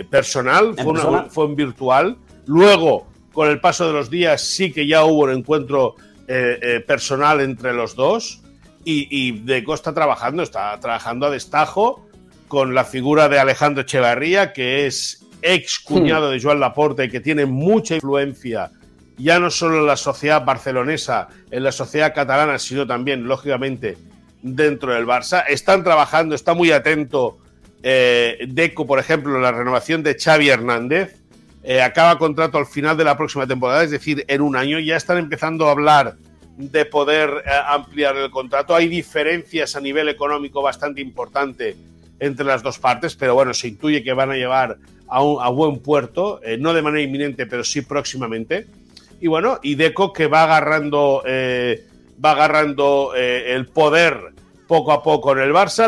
[0.09, 2.17] personal, fue, una, fue un virtual.
[2.45, 5.95] Luego, con el paso de los días, sí que ya hubo un encuentro
[6.27, 8.41] eh, personal entre los dos.
[8.83, 12.07] Y, y, Deco está trabajando, está trabajando a destajo
[12.47, 17.19] con la figura de Alejandro Echevarría, que es ex cuñado de Joan Laporte y que
[17.19, 18.71] tiene mucha influencia
[19.21, 23.97] ya no solo en la sociedad barcelonesa, en la sociedad catalana, sino también, lógicamente,
[24.41, 25.43] dentro del Barça.
[25.47, 27.37] Están trabajando, está muy atento
[27.83, 31.20] eh, Deco, por ejemplo, en la renovación de Xavi Hernández.
[31.63, 34.79] Eh, acaba contrato al final de la próxima temporada, es decir, en un año.
[34.79, 36.15] Ya están empezando a hablar
[36.57, 38.75] de poder eh, ampliar el contrato.
[38.75, 41.75] Hay diferencias a nivel económico bastante importante
[42.19, 45.49] entre las dos partes, pero bueno, se intuye que van a llevar a, un, a
[45.49, 48.67] buen puerto, no de manera inminente, pero sí próximamente.
[49.19, 54.33] Y bueno, y Deco que va agarrando, va agarrando el poder
[54.71, 55.85] poco a poco en el Barça.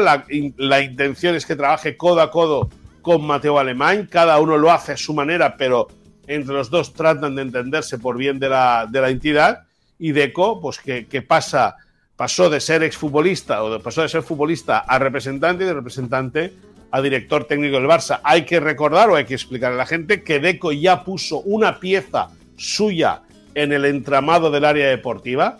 [0.57, 2.69] La, intención es que trabaje codo a codo
[3.03, 4.07] con Mateo Alemán.
[4.09, 5.87] Cada uno lo hace a su manera, pero
[6.25, 9.65] entre los dos tratan de entenderse por bien de la, de la entidad.
[9.99, 11.75] Y Deco, pues que, pasa,
[12.15, 16.53] pasó de ser exfutbolista o pasó de ser futbolista a representante y de representante
[16.89, 18.21] a director técnico del Barça.
[18.23, 21.79] Hay que recordar o hay que explicar a la gente que Deco ya puso una
[21.79, 23.21] pieza suya
[23.53, 25.59] en el entramado del área deportiva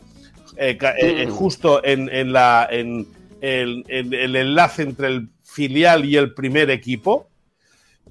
[0.58, 3.08] eh, eh, justo en, la, en,
[3.41, 7.29] el, el, enlace entre el filial y el primer equipo.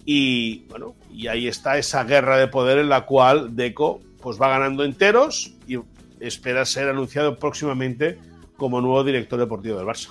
[0.05, 4.49] Y bueno, y ahí está esa guerra de poder en la cual Deco pues va
[4.49, 5.79] ganando enteros y
[6.21, 8.19] espera ser anunciado próximamente
[8.57, 10.11] como nuevo director deportivo del Barça.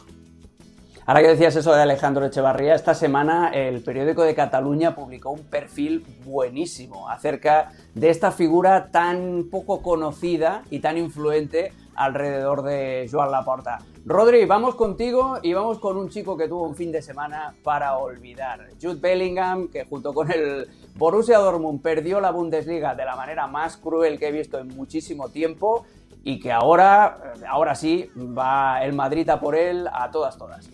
[1.05, 5.43] Ahora que decías eso de Alejandro Echevarría, esta semana el periódico de Cataluña publicó un
[5.43, 13.31] perfil buenísimo acerca de esta figura tan poco conocida y tan influente alrededor de Joan
[13.31, 13.79] Laporta.
[14.05, 17.97] Rodri, vamos contigo y vamos con un chico que tuvo un fin de semana para
[17.97, 18.69] olvidar.
[18.81, 23.77] Jude Bellingham, que junto con el Borussia Dortmund perdió la Bundesliga de la manera más
[23.77, 25.85] cruel que he visto en muchísimo tiempo
[26.23, 30.69] y que ahora, ahora sí, va el Madrid a por él a todas, todas.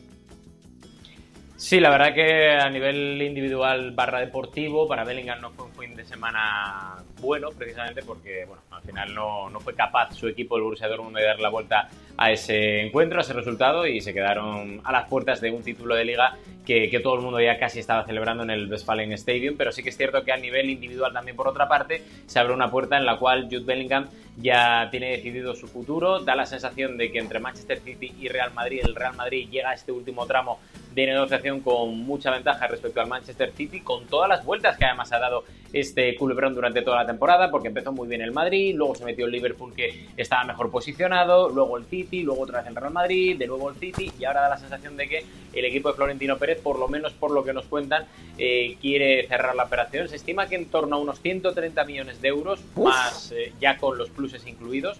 [1.58, 5.96] Sí, la verdad que a nivel individual barra deportivo, para Bellingham no fue un fin
[5.96, 10.64] de semana bueno, precisamente porque bueno, al final no, no fue capaz su equipo, el
[10.64, 14.82] Borussia Dortmund, de dar la vuelta a ese encuentro, a ese resultado, y se quedaron
[14.84, 17.80] a las puertas de un título de liga que, que, todo el mundo ya casi
[17.80, 21.14] estaba celebrando en el Westfalen Stadium, pero sí que es cierto que a nivel individual
[21.14, 25.12] también, por otra parte, se abre una puerta en la cual Jude Bellingham ya tiene
[25.12, 28.96] decidido su futuro, da la sensación de que entre Manchester City y Real Madrid, el
[28.96, 30.60] Real Madrid llega a este último tramo
[30.94, 35.12] de negociación con mucha ventaja respecto al Manchester City, con todas las vueltas que además
[35.12, 38.96] ha dado este culebrón durante toda la temporada, porque empezó muy bien el Madrid, luego
[38.96, 42.76] se metió el Liverpool que estaba mejor posicionado, luego el City, luego otra vez el
[42.76, 45.90] Real Madrid, de nuevo el City, y ahora da la sensación de que el equipo
[45.90, 48.06] de Florentino Pérez, por lo menos por lo que nos cuentan,
[48.38, 50.08] eh, quiere cerrar la operación.
[50.08, 53.98] Se estima que en torno a unos 130 millones de euros, más eh, ya con
[53.98, 55.00] los pluses incluidos.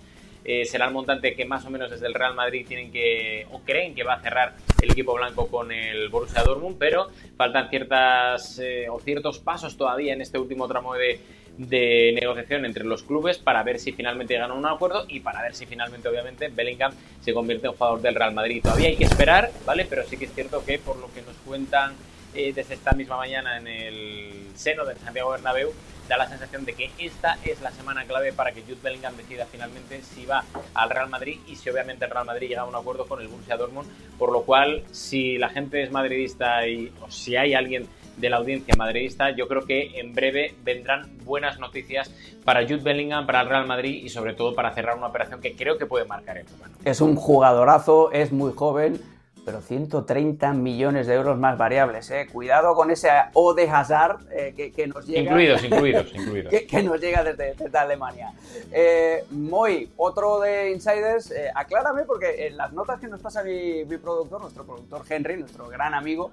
[0.50, 3.60] Eh, será el montante que más o menos desde el Real Madrid tienen que o
[3.60, 8.58] creen que va a cerrar el equipo blanco con el Borussia Dortmund, pero faltan ciertas
[8.60, 11.20] eh, o ciertos pasos todavía en este último tramo de,
[11.58, 15.54] negociación entre los clubes para ver si finalmente llegan a un acuerdo y para ver
[15.54, 18.62] si finalmente, obviamente, Bellingham se convierte en jugador del Real Madrid.
[18.62, 19.86] Todavía hay que esperar, ¿vale?
[19.90, 21.94] Pero sí que es cierto que por lo que nos cuentan
[22.34, 25.72] eh, desde esta misma mañana en el seno del Santiago Bernabéu,
[26.08, 29.46] da la sensación de que esta es la semana clave para que Jude Bellingham decida
[29.46, 32.76] finalmente si va al Real Madrid y si obviamente el Real Madrid llega a un
[32.76, 37.12] acuerdo con el Borussia Dortmund, por lo cual si la gente es madridista y o
[37.12, 42.12] si hay alguien de la audiencia madridista, yo creo que en breve vendrán buenas noticias
[42.44, 45.56] para Jude Bellingham, para el Real Madrid y sobre todo para cerrar una operación que
[45.56, 46.46] creo que puede marcar el
[46.84, 49.00] Es un jugadorazo, es muy joven,
[49.48, 52.12] pero 130 millones de euros más variables.
[52.12, 52.28] ¿eh?
[52.30, 55.22] Cuidado con ese O de Hazard eh, que, nos llega.
[55.22, 56.54] Incluidos, incluidos, incluidos.
[56.68, 58.34] que, nos llega desde, Alemania.
[58.74, 63.86] Eh, Moy, otro de Insiders, eh, aclárame porque en las notas que nos pasa mi,
[63.86, 66.32] productor, nuestro productor Henry, nuestro gran amigo,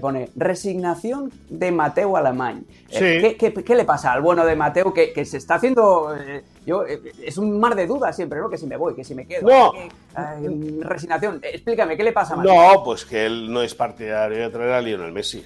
[0.00, 2.66] pone resignación de Mateo Alemán.
[2.90, 6.16] ¿qué, qué, le pasa al bueno de Mateo que, que se está haciendo
[6.66, 8.50] yo, eh, es un mar de dudas siempre, ¿no?
[8.50, 9.48] Que si me voy, que si me quedo.
[9.48, 9.72] No.
[10.80, 11.40] resignación.
[11.42, 14.80] Explícame, ¿qué le pasa a No, pues que él no es partidario de traer a
[14.80, 15.44] Lionel Messi.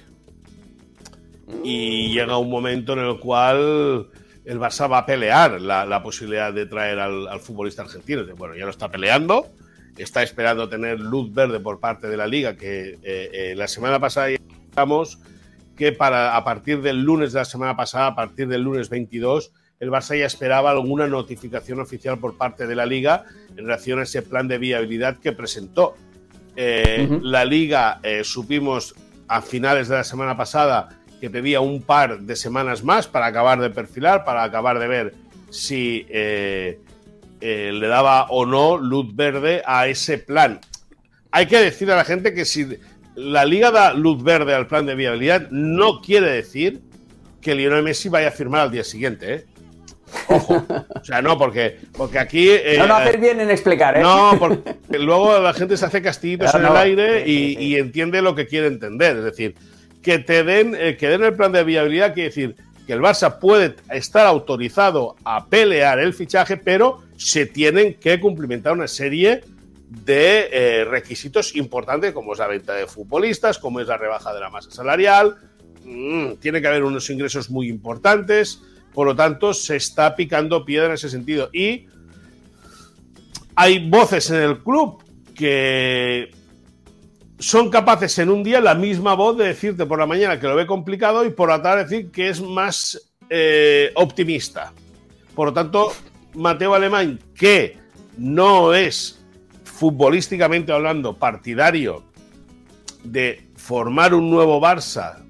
[1.63, 4.09] Y llega un momento en el cual
[4.45, 8.23] el Barça va a pelear la, posibilidad de traer al, futbolista argentino.
[8.35, 9.47] Bueno, ya lo está peleando.
[9.97, 13.99] Está esperando tener luz verde por parte de la liga, que eh, eh, la semana
[13.99, 15.19] pasada digamos
[15.75, 19.51] que para, a partir del lunes de la semana pasada, a partir del lunes 22,
[19.81, 24.03] el Barça ya esperaba alguna notificación oficial por parte de la liga en relación a
[24.03, 25.95] ese plan de viabilidad que presentó.
[26.55, 28.93] Eh, la liga eh, supimos
[29.27, 30.89] a finales de la semana pasada
[31.19, 35.15] que pedía un par de semanas más para acabar de perfilar, para acabar de ver
[35.49, 36.79] si eh,
[37.41, 40.59] le daba o no luz verde a ese plan.
[41.31, 42.67] Hay que decir a la gente que si
[43.15, 46.81] la liga da luz verde al plan de viabilidad, no quiere decir
[47.41, 49.33] que Lionel Messi vaya a firmar al día siguiente.
[49.33, 49.45] ¿eh?
[50.27, 50.65] Ojo.
[50.89, 52.49] O sea, no, porque, porque aquí.
[52.49, 54.01] Eh, no, no haces bien en explicar, ¿eh?
[54.01, 58.47] No, porque luego la gente se hace castillitos en el aire y, entiende lo que
[58.47, 59.17] quiere entender.
[59.17, 59.55] Es decir,
[60.01, 63.39] que te den, eh, que den el plan de viabilidad quiere decir que el Barça
[63.39, 69.41] puede estar autorizado a pelear el fichaje, pero se tienen que cumplimentar una serie
[69.89, 74.39] de eh, requisitos importantes, como es la venta de futbolistas, como es la rebaja de
[74.39, 75.35] la masa salarial.
[75.83, 78.61] Mm, tiene que haber unos ingresos muy importantes
[78.93, 81.49] por lo tanto, se está picando piedra en ese sentido.
[81.53, 81.87] Y
[83.55, 85.03] hay voces en el club
[85.35, 86.31] que
[87.39, 90.55] son capaces en un día la misma voz de decirte por la mañana que lo
[90.55, 94.73] ve complicado y por la tarde decir que es más eh, optimista.
[95.33, 95.93] Por lo tanto,
[96.35, 97.77] Mateo Alemán, que
[98.17, 99.23] no es
[99.63, 102.03] futbolísticamente hablando partidario
[103.03, 105.23] de formar un nuevo Barça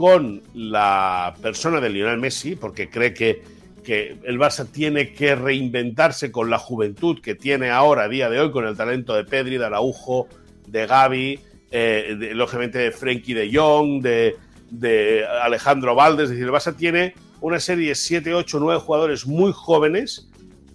[0.00, 3.42] con la persona de Lionel Messi, porque cree que,
[3.84, 8.50] que el Barça tiene que reinventarse con la juventud que tiene ahora, día de hoy,
[8.50, 10.26] con el talento de Pedri, de Araujo,
[10.66, 14.36] de Gaby, eh, lógicamente de Frenkie de Jong, de,
[14.70, 16.24] de Alejandro Valdes.
[16.24, 20.30] Es decir, el Barça tiene una serie de 7, 8, 9 jugadores muy jóvenes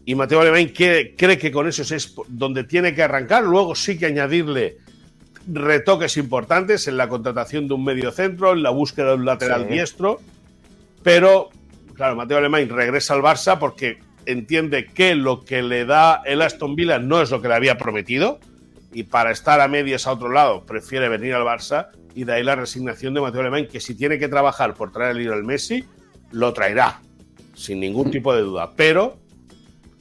[0.05, 3.43] y Mateo Alemán cree que con eso es donde tiene que arrancar.
[3.43, 4.77] Luego sí que añadirle
[5.47, 9.67] retoques importantes en la contratación de un medio centro, en la búsqueda de un lateral
[9.67, 10.19] diestro,
[11.03, 11.49] pero
[11.93, 16.75] claro, Mateo Alemán regresa al Barça porque entiende que lo que le da el Aston
[16.75, 18.39] Villa no es lo que le había prometido
[18.91, 22.43] y para estar a medias a otro lado prefiere venir al Barça y de ahí
[22.43, 25.85] la resignación de Mateo Alemán que si tiene que trabajar por traer el al Messi,
[26.31, 27.01] lo traerá,
[27.53, 29.17] sin ningún tipo de duda, pero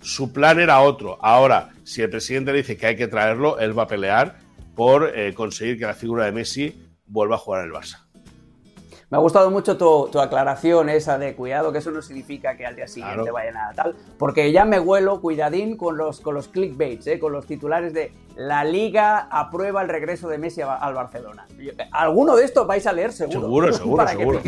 [0.01, 1.19] su plan era otro.
[1.21, 4.44] Ahora, si el presidente le dice que hay que traerlo, él va a pelear
[4.75, 6.75] por eh, conseguir que la figura de Messi
[7.07, 8.05] vuelva a jugar en el Barça.
[9.11, 12.75] Me ha gustado mucho tu, aclaración esa de cuidado, que eso no significa que al
[12.75, 17.07] día siguiente vaya nada tal, porque ya me huelo, cuidadín con los, con los clickbaits,
[17.07, 21.47] eh, con los titulares de la Liga aprueba el regreso de Messi al Barcelona.
[21.93, 23.41] Alguno de estos vais a leer seguro.
[23.43, 24.41] Seguro, seguro, seguro,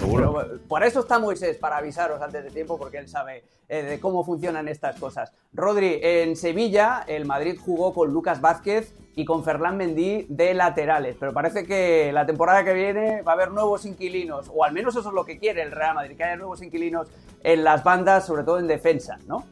[0.00, 0.46] seguro.
[0.66, 4.24] por eso está Moisés, para avisaros antes de tiempo, porque él sabe eh, de cómo
[4.24, 5.32] funcionan estas cosas.
[5.52, 11.16] Rodri, en Sevilla el Madrid jugó con Lucas Vázquez y con Ferland Mendy de laterales.
[11.18, 14.94] Pero parece que la temporada que viene va a haber nuevos inquilinos, o al menos
[14.94, 17.08] eso es lo que quiere el Real Madrid, que haya nuevos inquilinos
[17.42, 19.46] en las bandas, sobre todo en defensa, ¿no?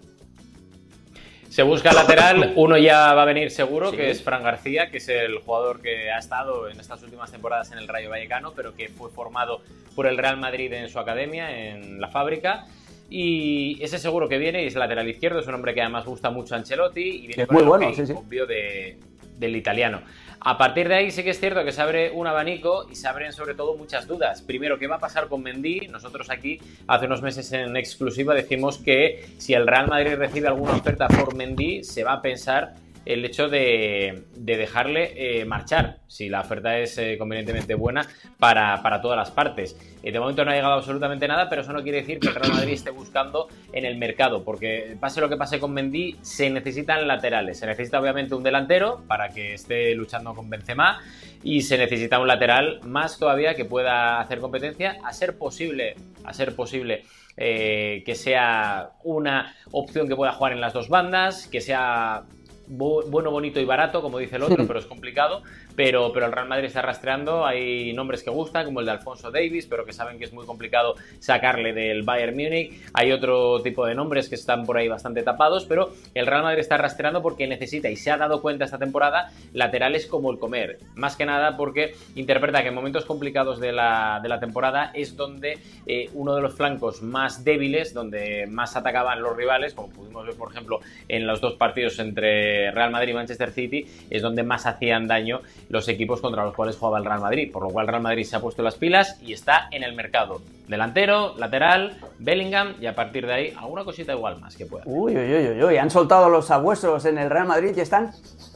[1.49, 5.09] Se busca lateral, uno ya va a venir seguro, que es Fran García, que es
[5.09, 8.91] el jugador que ha estado en estas últimas temporadas en el Rayo Vallecano, pero que
[8.91, 9.63] fue formado
[9.97, 12.67] por el Real Madrid en su academia, en la fábrica.
[13.09, 16.55] Y ese seguro que viene es lateral izquierdo, es un hombre que además gusta mucho
[16.55, 18.99] a Ancelotti y viene es muy bueno, sí, obvio de,
[19.39, 20.03] del italiano.
[20.47, 23.09] A partir de ahí sí que es cierto que se abre un abanico y se
[23.09, 24.43] abren sobre todo muchas dudas.
[24.43, 25.89] Primero, ¿qué va a pasar con Mendy?
[25.89, 30.75] Nosotros aquí hace unos meses en exclusiva decimos que si el Real Madrid recibe alguna
[30.75, 36.41] oferta por Mendy, se va a pensar el hecho de, dejarle eh, marchar, si la
[36.41, 38.07] oferta es eh, convenientemente buena
[38.39, 39.77] para, todas las partes.
[40.03, 42.35] Eh, de momento no ha llegado absolutamente nada, pero eso no quiere decir que el
[42.35, 46.51] Real Madrid esté buscando en el mercado, porque pase lo que pase con Mendy, se
[46.51, 47.59] necesitan laterales.
[47.59, 51.01] Se necesita obviamente un delantero para que esté luchando con Benzema
[51.43, 56.33] y se necesita un lateral más todavía que pueda hacer competencia, a ser posible, a
[56.33, 57.05] ser posible.
[57.37, 62.25] que sea una opción que pueda jugar en las dos bandas, que sea
[62.67, 65.43] bueno, bonito y barato, como dice el otro, pero es complicado.
[65.77, 67.45] Pero, pero el Real Madrid está rastreando.
[67.45, 70.47] Hay nombres que gustan, como el de Alfonso Davis, pero que saben que es muy
[70.47, 72.73] complicado sacarle del Bayern Múnich.
[72.93, 76.61] Hay otro tipo de nombres que están por ahí bastante tapados, pero el Real Madrid
[76.61, 80.79] está rastreando porque necesita y se ha dado cuenta esta temporada laterales como el comer.
[80.95, 85.17] Más que nada porque interpreta que en momentos complicados de la, de la temporada es
[85.17, 90.27] donde eh, uno de los flancos más débiles, donde más atacaban los rivales, como pudimos
[90.27, 94.43] ver, por ejemplo, en los dos partidos entre Real Madrid y Manchester City, es donde
[94.43, 97.87] más hacían daño los equipos contra los cuales jugaba el Real Madrid, por lo cual
[97.87, 100.41] Real Madrid se ha puesto las pilas y está en el mercado.
[100.69, 104.85] Delantero, lateral, Bellingham y a partir de ahí alguna cosita igual más que pueda.
[104.87, 108.13] Uy, uy, uy, uy, han soltado los abuesos en el Real Madrid y están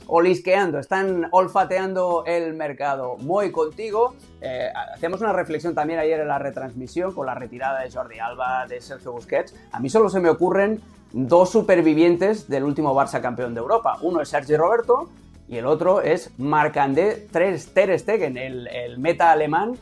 [0.07, 3.17] olisqueando, están olfateando el mercado.
[3.19, 4.15] Muy contigo.
[4.41, 8.67] Eh, hacíamos una reflexión también ayer en la retransmisión con la retirada de Jordi Alba,
[8.67, 9.55] de Sergio Busquets.
[9.71, 10.81] A mí solo se me ocurren
[11.13, 13.99] dos supervivientes del último Barça campeón de Europa.
[14.01, 15.09] Uno es Sergio Roberto
[15.49, 17.59] y el otro es Marc-André Ter
[17.99, 19.79] Stegen, el, meta alemán,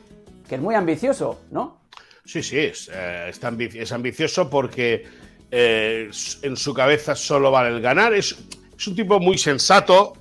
[0.48, 1.80] que es muy ambicioso, ¿no?
[2.24, 3.30] Sí, sí, es, eh,
[3.74, 5.04] es ambicioso porque
[5.50, 6.10] eh,
[6.42, 8.14] en su cabeza solo vale el ganar.
[8.14, 8.36] Es,
[8.76, 10.12] es, un tipo muy sensato,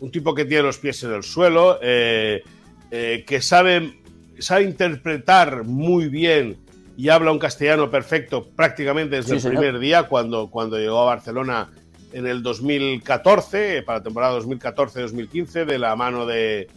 [0.00, 2.42] un tipo que tiene los pies en el suelo, eh,
[2.90, 3.94] que sabe,
[4.38, 6.58] sabe interpretar muy bien
[6.96, 11.70] y habla un castellano perfecto prácticamente desde el primer día cuando, cuando llegó a Barcelona
[12.12, 16.68] en el 2014, para la temporada 2014-2015, de la mano de,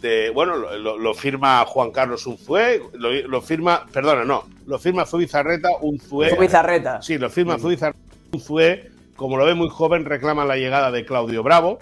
[0.00, 6.30] de bueno, lo, firma Juan Carlos Unzué, lo, firma, perdona, no, lo firma Zubizarreta, Unzué.
[6.30, 7.02] Zubizarreta.
[7.02, 7.60] Sí, lo firma mm.
[7.60, 8.00] Zubizarreta,
[8.32, 11.78] Unzué, como lo ve muy joven, reclama la llegada de Claudio Bravo.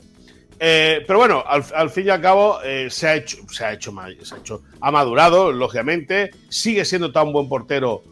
[0.61, 3.93] Eh, pero bueno, al, fin y al cabo eh, se, ha hecho, se, ha hecho,
[4.22, 8.03] se ha hecho, ha madurado, lógicamente, sigue siendo tan buen portero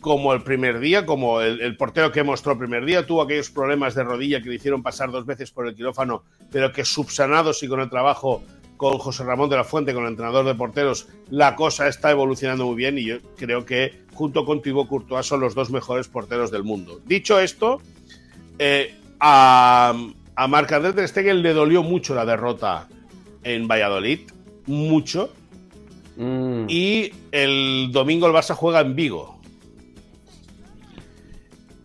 [0.00, 3.94] como el primer día, como el, portero que mostró el primer día, tuvo aquellos problemas
[3.94, 7.68] de rodilla que le hicieron pasar dos veces por el quirófano, pero que subsanados y
[7.68, 8.42] con el trabajo
[8.76, 12.64] con José Ramón de la Fuente, con el entrenador de porteros, la cosa está evolucionando
[12.64, 16.50] muy bien y yo creo que junto con Thibaut Courtois son los dos mejores porteros
[16.50, 16.98] del mundo.
[17.04, 17.82] Dicho esto,
[18.58, 19.94] eh, a,
[20.34, 22.88] a Marc-André Stegen le dolió mucho la derrota
[23.42, 24.20] en Valladolid,
[24.64, 25.30] mucho,
[26.16, 26.64] mm.
[26.68, 29.39] y el domingo el Barça juega en Vigo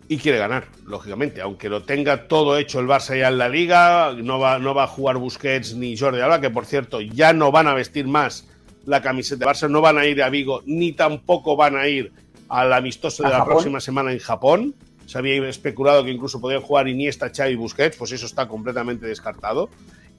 [0.08, 1.40] y quiere ganar, lógicamente.
[1.40, 4.84] Aunque lo tenga todo hecho el Barça ya en la liga, no va, no va
[4.84, 8.48] a jugar Busquets ni Jordi Alba, que por cierto ya no van a vestir más
[8.84, 12.12] la camiseta de Barça, no van a ir a Vigo, ni tampoco van a ir
[12.48, 14.74] al amistoso de la próxima semana en Japón.
[15.06, 19.06] Se había especulado que incluso podían jugar Iniesta, Xavi y Busquets, pues eso está completamente
[19.06, 19.68] descartado.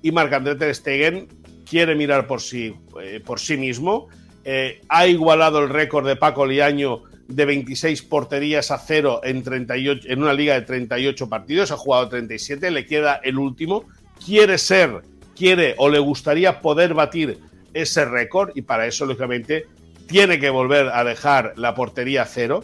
[0.02, 1.28] Y Marc-André Ter Stegen
[1.70, 4.08] quiere mirar por sí, eh, por sí mismo.
[4.44, 10.08] Eh, ha igualado el récord de Paco Liaño de 26 porterías a cero en, 38,
[10.10, 13.86] en una liga de 38 partidos, ha jugado 37, le queda el último,
[14.26, 15.02] quiere ser,
[15.36, 17.40] quiere o le gustaría poder batir
[17.74, 19.66] ese récord y para eso, lógicamente,
[20.08, 22.64] tiene que volver a dejar la portería a cero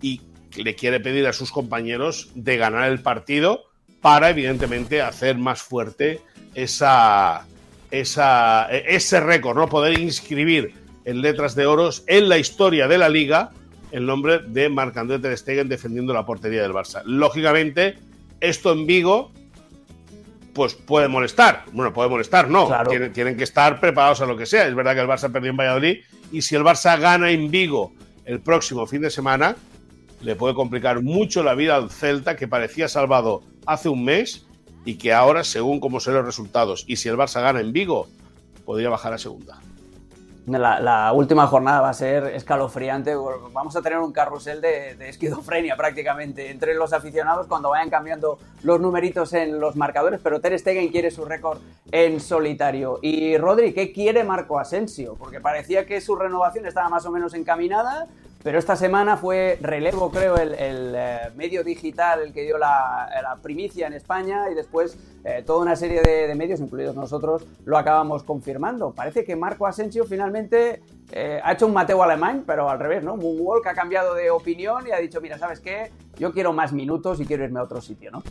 [0.00, 0.20] y
[0.56, 3.64] le quiere pedir a sus compañeros de ganar el partido
[4.00, 6.20] para, evidentemente, hacer más fuerte
[6.54, 7.46] esa,
[7.90, 9.68] esa, ese récord, ¿no?
[9.68, 13.50] Poder inscribir en letras de oros en la historia de la liga
[13.94, 17.02] el nombre de Marc-André Ter Stegen defendiendo la portería del Barça.
[17.04, 17.96] Lógicamente,
[18.40, 19.30] esto en Vigo
[20.52, 21.64] pues puede molestar.
[21.72, 22.68] Bueno, puede molestar, no.
[22.88, 24.66] Tienen, que estar preparados a lo que sea.
[24.66, 25.98] Es verdad que el Barça perdió en Valladolid
[26.32, 27.92] y si el Barça gana en Vigo
[28.24, 29.54] el próximo fin de semana,
[30.22, 34.44] le puede complicar mucho la vida al Celta que parecía salvado hace un mes
[34.84, 38.08] y que ahora, según cómo son los resultados, y si el Barça gana en Vigo,
[38.64, 39.60] podría bajar a segunda.
[40.46, 43.14] La, última jornada va a ser escalofriante.
[43.52, 48.78] Vamos a tener un carrusel de, esquizofrenia prácticamente entre los aficionados cuando vayan cambiando los
[48.78, 50.20] numeritos en los marcadores.
[50.22, 52.98] Pero Ter Stegen quiere su récord en solitario.
[53.00, 55.16] Y Rodri, ¿qué quiere Marco Asensio?
[55.18, 58.06] Porque parecía que su renovación estaba más o menos encaminada.
[58.44, 63.86] Pero esta semana fue relevo, creo, el, eh, medio digital el que dio la, primicia
[63.86, 68.92] en España y después eh, toda una serie de, medios, incluidos nosotros, lo acabamos confirmando.
[68.92, 73.16] Parece que Marco Asensio finalmente eh, ha hecho un Mateo alemán, pero al revés, ¿no?
[73.16, 75.90] Moonwalk ha cambiado de opinión y ha dicho, mira, ¿sabes qué?
[76.18, 78.22] Yo quiero más minutos y quiero irme a otro sitio, ¿no?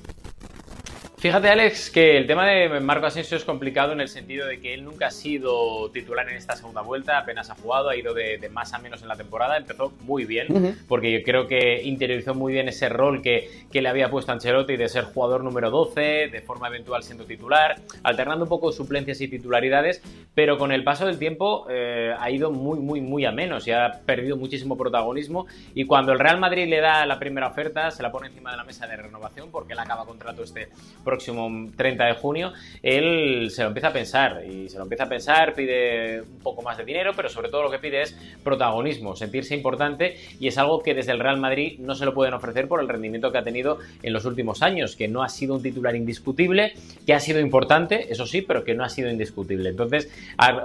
[1.23, 4.73] Fíjate, Alex, que el tema de Marco Asensio es complicado en el sentido de que
[4.73, 8.37] él nunca ha sido titular en esta segunda vuelta, apenas ha jugado, ha ido de,
[8.51, 12.51] más a menos en la temporada, empezó muy bien, porque yo creo que interiorizó muy
[12.51, 16.67] bien ese rol que, le había puesto Ancelotti de ser jugador número 12, de forma
[16.67, 20.01] eventual siendo titular, alternando un poco suplencias y titularidades,
[20.35, 23.71] pero con el paso del tiempo eh, ha ido muy, muy, muy a menos y
[23.71, 25.47] ha perdido muchísimo protagonismo.
[25.73, 28.57] Y cuando el Real Madrid le da la primera oferta, se la pone encima de
[28.57, 30.67] la mesa de renovación, porque él acaba contrato este
[31.13, 35.09] próximo 30 de junio, él se lo empieza a pensar y se lo empieza a
[35.09, 39.15] pensar, pide un poco más de dinero, pero sobre todo lo que pide es protagonismo,
[39.15, 42.67] sentirse importante y es algo que desde el Real Madrid no se lo pueden ofrecer
[42.67, 45.61] por el rendimiento que ha tenido en los últimos años, que no ha sido un
[45.61, 46.73] titular indiscutible,
[47.05, 49.69] que ha sido importante, eso sí, pero que no ha sido indiscutible.
[49.69, 50.09] Entonces,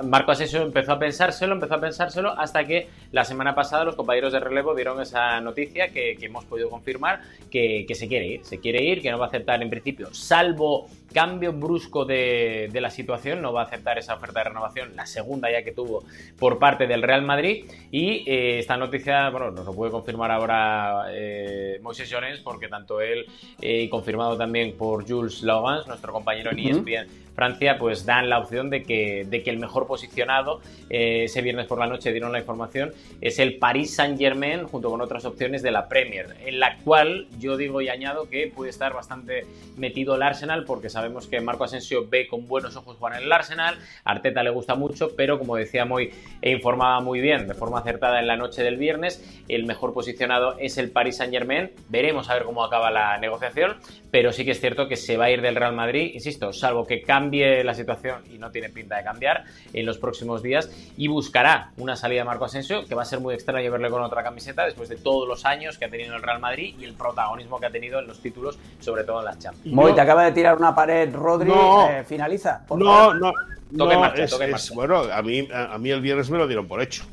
[0.04, 4.32] Marco Asensio empezó a pensárselo, empezó a pensárselo hasta que la semana pasada los compañeros
[4.32, 8.58] de relevo dieron esa noticia que, hemos podido confirmar que, que se quiere ir, se
[8.58, 13.42] quiere ir, que no va a aceptar en principio, salvo cambio brusco de, la situación,
[13.42, 16.04] no va a aceptar esa oferta de renovación, la segunda ya que tuvo
[16.38, 17.64] por parte del Real Madrid.
[17.90, 23.00] Y eh, esta noticia, bueno, nos lo puede confirmar ahora eh, Moisés Jones, porque tanto
[23.00, 23.26] él
[23.60, 27.08] eh, y confirmado también por Jules Logans, nuestro compañero en ESPN,
[27.38, 30.60] Francia, pues dan la opción de que, de que el mejor posicionado
[30.90, 34.90] eh, ese viernes por la noche dieron la información es el Paris Saint Germain junto
[34.90, 38.70] con otras opciones de la Premier, en la cual yo digo y añado que puede
[38.70, 43.20] estar bastante metido el Arsenal porque sabemos que Marco Asensio ve con buenos ojos jugar
[43.20, 46.10] en el Arsenal, Arteta le gusta mucho, pero como decía muy
[46.42, 50.56] e informaba muy bien de forma acertada en la noche del viernes, el mejor posicionado
[50.58, 53.76] es el Paris Saint Germain, veremos a ver cómo acaba la negociación,
[54.10, 56.84] pero sí que es cierto que se va a ir del Real Madrid, insisto, salvo
[56.84, 61.08] que cambie la situación y no tiene pinta de cambiar en los próximos días y
[61.08, 64.22] buscará una salida de Marco Asensio que va a ser muy extraño verle con otra
[64.22, 67.60] camiseta después de todos los años que ha tenido el Real Madrid y el protagonismo
[67.60, 69.74] que ha tenido en los títulos, sobre todo en las Champions.
[69.74, 72.64] Moy, te acaba de tirar una pared, Rodri, eh, finaliza.
[72.70, 73.32] no, no,
[73.70, 77.04] no, es, bueno, a mí, a, mí el viernes me lo dieron por hecho.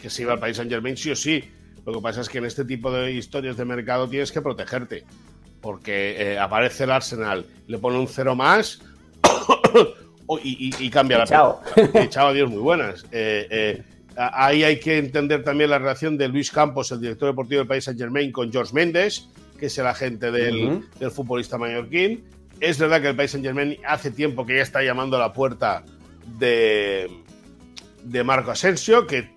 [0.00, 1.44] Que se iba al país Saint Germain sí o sí.
[1.86, 5.04] Lo que pasa es que en este tipo de historias de mercado tienes que protegerte.
[5.60, 8.82] Porque eh, aparece el Arsenal, le pone un cero más
[10.42, 11.60] y, cambia la chao.
[12.02, 13.04] Y chao, adiós, muy buenas.
[13.12, 13.82] Eh, eh,
[14.16, 17.84] ahí hay que entender también la relación de Luis Campos, el director deportivo del país
[17.84, 19.26] Saint Germain, con George Méndez,
[19.58, 22.24] que es el agente del, del futbolista mallorquín.
[22.60, 25.32] Es verdad que el Paris Saint Germain hace tiempo que ya está llamando a la
[25.32, 25.84] puerta
[26.38, 27.10] de,
[28.04, 29.30] de Marco Asensio, que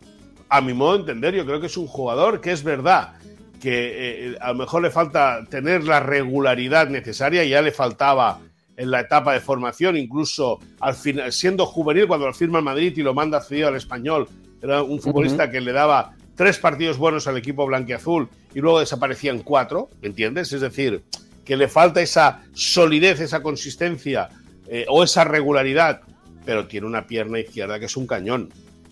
[0.49, 3.13] a mi modo de entender yo creo que es un jugador que es verdad
[3.61, 8.39] que eh, a lo mejor le falta tener la regularidad necesaria, ya le faltaba
[8.78, 12.93] en la etapa de formación, incluso al final, siendo juvenil cuando lo firma el Madrid
[12.95, 14.30] y lo manda cedido al español,
[14.61, 19.39] era un futbolista que le daba tres partidos buenos al equipo blanquiazul y luego desaparecían
[19.39, 20.53] cuatro, ¿entiendes?
[20.53, 21.03] Es decir,
[21.43, 24.30] que le falta esa solidez, esa consistencia
[24.67, 26.01] eh, o esa regularidad,
[26.45, 28.49] pero tiene una pierna izquierda que es un cañón.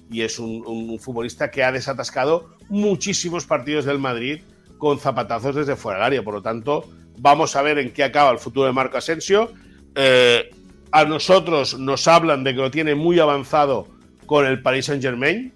[0.09, 4.41] Y es un, futbolista que ha desatascado muchísimos partidos del Madrid
[4.77, 6.23] con zapatazos desde fuera del área.
[6.23, 9.51] Por lo tanto, vamos a ver en qué acaba el futuro de Marco Asensio.
[9.95, 10.49] Eh,
[10.91, 13.87] a nosotros nos hablan de que lo tiene muy avanzado
[14.25, 15.53] con el Paris Saint Germain.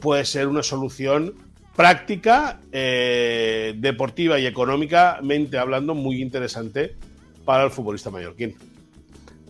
[0.00, 1.34] Puede ser una solución
[1.74, 6.96] práctica, eh, deportiva y económicamente hablando, muy interesante
[7.44, 8.56] para el futbolista mallorquín.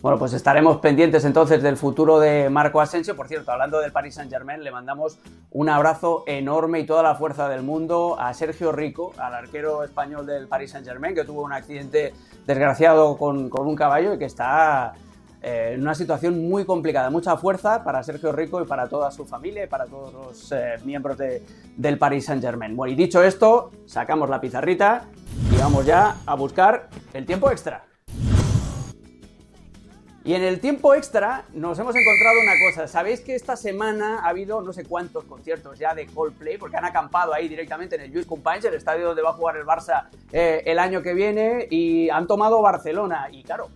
[0.01, 3.15] Bueno, pues estaremos pendientes entonces del futuro de Marco Asensio.
[3.15, 5.17] Por cierto, hablando del Paris Saint Germain, le mandamos
[5.49, 10.27] un abrazo enorme y toda la fuerza del mundo a Sergio Rico, al arquero español
[10.27, 12.13] del Paris Saint Germain, que tuvo un accidente
[12.47, 14.93] desgraciado con, con un caballo y que está
[15.41, 17.09] eh, en una situación muy complicada.
[17.09, 20.75] Mucha fuerza para Sergio Rico y para toda su familia y para todos los eh,
[20.83, 21.17] miembros
[21.75, 22.75] del Paris Saint Germain.
[22.75, 25.03] Bueno, y dicho esto, sacamos la pizarrita
[25.53, 27.86] y vamos ya a buscar el tiempo extra.
[30.27, 32.85] Y en el tiempo extra nos hemos encontrado una cosa.
[32.89, 36.83] Sabéis que esta semana ha habido no sé cuántos conciertos ya de Coldplay, porque han
[36.83, 40.09] acampado ahí directamente en el Lluís Companys, el estadio donde va a jugar el Barça
[40.33, 43.29] eh, el año que viene, y han tomado Barcelona.
[43.31, 43.69] Y claro,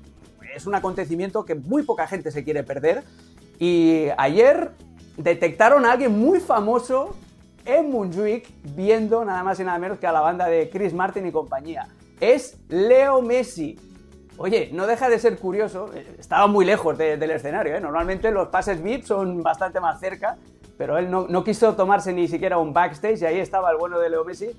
[0.53, 3.05] es un acontecimiento que muy poca gente se quiere perder.
[3.57, 4.71] Y ayer
[5.15, 7.15] detectaron a alguien muy famoso
[7.63, 11.25] en Montjuic viendo nada más y nada menos que a la banda de Chris Martin
[11.25, 11.87] y compañía.
[12.19, 13.79] Es Leo Messi.
[14.43, 17.79] Oye, no deja de ser curioso, eh, estaba muy lejos del escenario, ¿eh?
[17.79, 20.35] normalmente los pases VIP son bastante más cerca,
[20.79, 23.99] pero él no, no, quiso tomarse ni siquiera un backstage y ahí estaba el bueno
[23.99, 24.49] de Leo Messi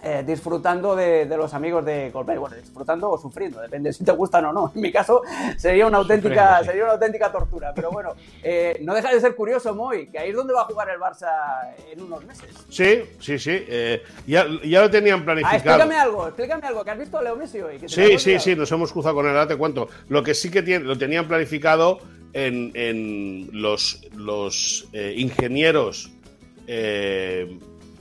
[0.00, 2.38] eh, disfrutando de, los amigos de Coldplay.
[2.38, 4.72] Bueno, disfrutando o sufriendo, depende si te gustan o no.
[4.74, 5.22] En mi caso
[5.56, 7.72] sería una auténtica, sería una auténtica tortura.
[7.74, 10.64] Pero bueno, eh, no deja de ser curioso, Moy, que ahí es donde va a
[10.66, 12.48] jugar el Barça en unos meses.
[12.68, 13.64] Sí, sí, sí.
[13.68, 15.54] Eh, ya, ya, lo tenían planificado.
[15.54, 16.84] Ah, explícame algo, explícame algo.
[16.84, 17.80] ¿Que has visto a Leo Messi hoy?
[17.86, 19.88] sí, sí, sí, nos hemos cruzado con él, ahora te cuento.
[20.08, 21.98] Lo que sí que tiene, lo tenían planificado
[22.34, 26.12] en, en los, los ingenieros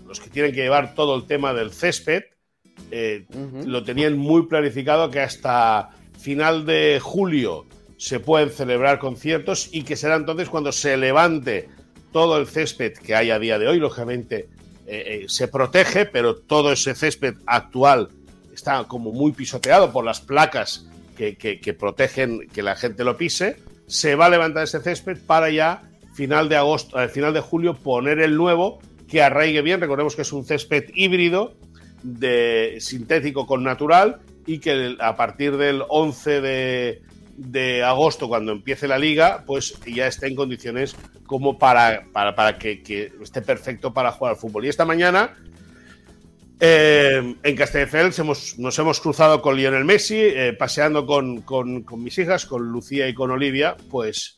[0.07, 2.23] los que tienen que llevar todo el tema del césped,
[2.91, 3.25] eh,
[3.65, 5.89] lo tenían muy planificado que hasta
[6.19, 7.65] final de julio
[7.97, 11.69] se pueden celebrar conciertos y que será entonces cuando se levante
[12.11, 14.47] todo el césped que hay a día de hoy, lógicamente
[14.85, 18.09] eh, eh, se protege, pero todo ese césped actual
[18.53, 20.87] está como muy pisoteado por las placas
[21.17, 25.49] que, que, protegen que la gente lo pise, se va a levantar ese césped para
[25.49, 25.81] ya
[26.13, 29.81] final de agosto, al final de julio poner el nuevo que arraigue bien.
[29.81, 31.55] Recordemos que es un césped híbrido
[32.03, 37.01] de sintético con natural y que a partir del 11
[37.37, 40.95] de, agosto, cuando empiece la liga, pues ya esté en condiciones
[41.25, 44.65] como para, para, que, esté perfecto para jugar al fútbol.
[44.65, 45.35] Y esta mañana
[46.59, 52.17] eh, en Castelldefels hemos, nos hemos cruzado con Lionel Messi, eh, paseando con, con, mis
[52.17, 54.36] hijas, con Lucía y con Olivia, pues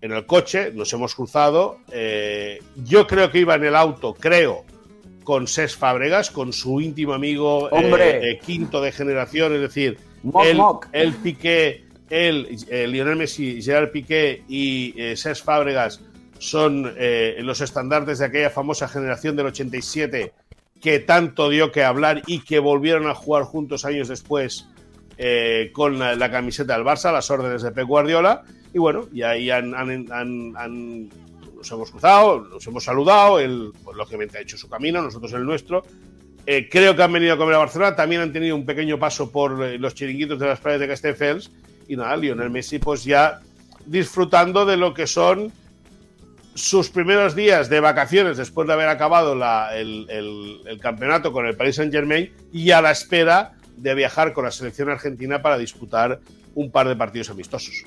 [0.00, 1.78] en el coche, nos hemos cruzado.
[1.90, 4.64] Eh, yo creo que iba en el auto, creo,
[5.24, 9.98] con Ses Fábregas, con su íntimo amigo eh, eh, quinto de generación, es decir,
[10.44, 10.60] el
[10.92, 12.58] él, Piqué el,
[12.90, 16.00] Lionel Messi, Gerard Piqué y eh, Cesc Fábregas
[16.38, 20.32] son eh, los estandartes de aquella famosa generación del 87
[20.80, 24.68] que tanto dio que hablar y que volvieron a jugar juntos años después
[25.16, 28.44] eh, con la, camiseta del Barça, las órdenes de Pep Guardiola.
[28.72, 34.40] Y bueno, y ahí han, nos hemos cruzado, nos hemos saludado, él pues, lógicamente ha
[34.40, 35.84] hecho su camino, nosotros el nuestro.
[36.46, 39.30] Eh, creo que han venido a comer a Barcelona, también han tenido un pequeño paso
[39.30, 41.50] por los chiringuitos de las playas de Castelldefels
[41.88, 43.40] y nada, Lionel Messi pues ya
[43.86, 45.52] disfrutando de lo que son
[46.54, 49.34] sus primeros días de vacaciones después de haber acabado
[49.72, 54.50] el, campeonato con el Paris Saint Germain y a la espera de viajar con la
[54.50, 56.20] selección argentina para disputar
[56.54, 57.84] un par de partidos amistosos.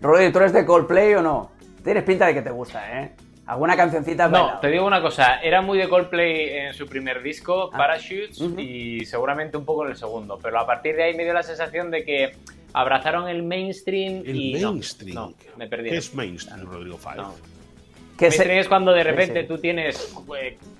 [0.00, 1.52] Rodri, ¿tú eres de Coldplay o no?
[1.84, 3.12] Tienes pinta de que te gusta, ¿eh?
[3.46, 4.28] ¿Alguna cancioncita?
[4.28, 7.76] No, te digo una cosa, era muy de Coldplay en su primer disco, ah.
[7.76, 11.34] Parachutes, y seguramente un poco en el segundo, pero a partir de ahí me dio
[11.34, 12.32] la sensación de que
[12.72, 15.14] abrazaron el mainstream el y mainstream.
[15.14, 15.90] No, me perdí.
[15.90, 17.22] ¿Qué es mainstream, Rodrigo Fáez?
[18.18, 20.14] mainstream es cuando de repente tú tienes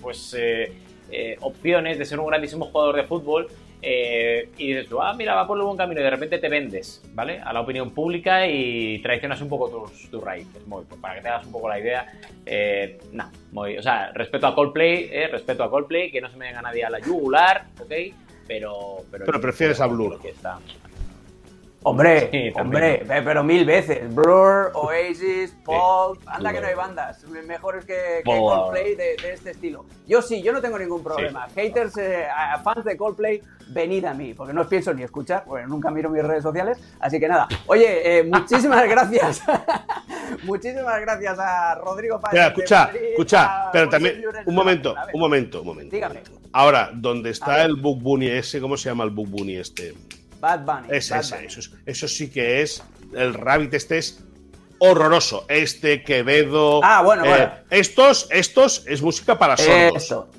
[0.01, 0.73] pues eh,
[1.11, 3.49] eh, opciones de ser un grandísimo jugador de fútbol
[3.83, 6.49] eh, y dices tú, ah, mira, va por un buen camino y de repente te
[6.49, 7.41] vendes, ¿vale?
[7.41, 10.67] A la opinión pública y traicionas un poco tus, tus raíces.
[10.67, 12.07] Muy, pues para que te hagas un poco la idea,
[13.13, 16.63] no, muy, o sea, respeto a Coldplay, respeto a Coldplay, que no se me venga
[16.63, 17.93] nadie a la yugular, ¿ok?
[18.47, 20.21] Pero, pero, pero prefieres a Blur.
[20.21, 20.59] Que está,
[21.83, 24.15] Hombre, hombre, pero mil veces.
[24.15, 26.19] Blur, Oasis, Paul.
[26.27, 29.87] anda que no hay bandas mejores que, Coldplay de, este estilo.
[30.07, 31.49] Yo sí, yo no tengo ningún problema.
[31.55, 32.27] Haters, eh,
[32.63, 36.11] fans de Coldplay, venid a mí, porque no os pienso ni escuchar, porque nunca miro
[36.11, 36.79] mis redes sociales.
[37.01, 37.49] Así que nada.
[37.67, 39.43] Oye, eh, muchísimas gracias.
[40.43, 42.35] muchísimas gracias a Rodrigo Paz.
[42.35, 44.23] Escucha, escucha, pero también.
[44.45, 45.97] Un momento, un momento, un momento.
[45.97, 46.21] Dígame.
[46.53, 48.61] Ahora, ¿dónde está el Book Bunny ese?
[48.61, 49.95] ¿Cómo se llama el Book Bunny este?
[50.41, 50.89] Bad Bunny.
[50.91, 52.83] Eso, sí que es.
[53.15, 54.25] El Rabbit este es
[54.79, 55.45] horroroso.
[55.49, 56.81] Este, Quevedo.
[56.83, 60.03] Ah, bueno, eh, Estos, estos es música para sordos.
[60.03, 60.31] Esto.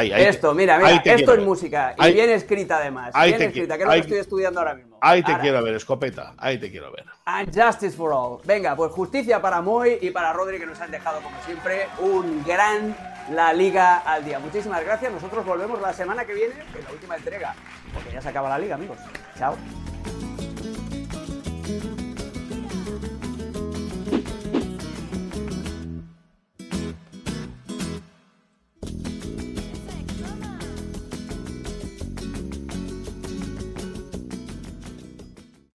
[0.00, 1.94] esto, mira, mira, esto es música.
[1.98, 3.12] Y bien escrita además.
[3.24, 4.92] bien escrita, que es lo que estoy estudiando ahora mismo.
[5.04, 6.34] Ahí te quiero ver, escopeta.
[6.38, 7.04] Ahí te quiero ver.
[7.24, 8.38] And justice for all.
[8.44, 12.44] Venga, pues justicia para Moy y para Rodri, que nos han dejado, como siempre, un
[12.44, 12.96] gran
[13.32, 14.38] La Liga al día.
[14.38, 15.12] Muchísimas gracias.
[15.12, 17.54] Nosotros volvemos la semana que viene, en la última entrega,
[17.92, 18.98] porque ya se acaba la liga, amigos.
[19.38, 19.56] Chao.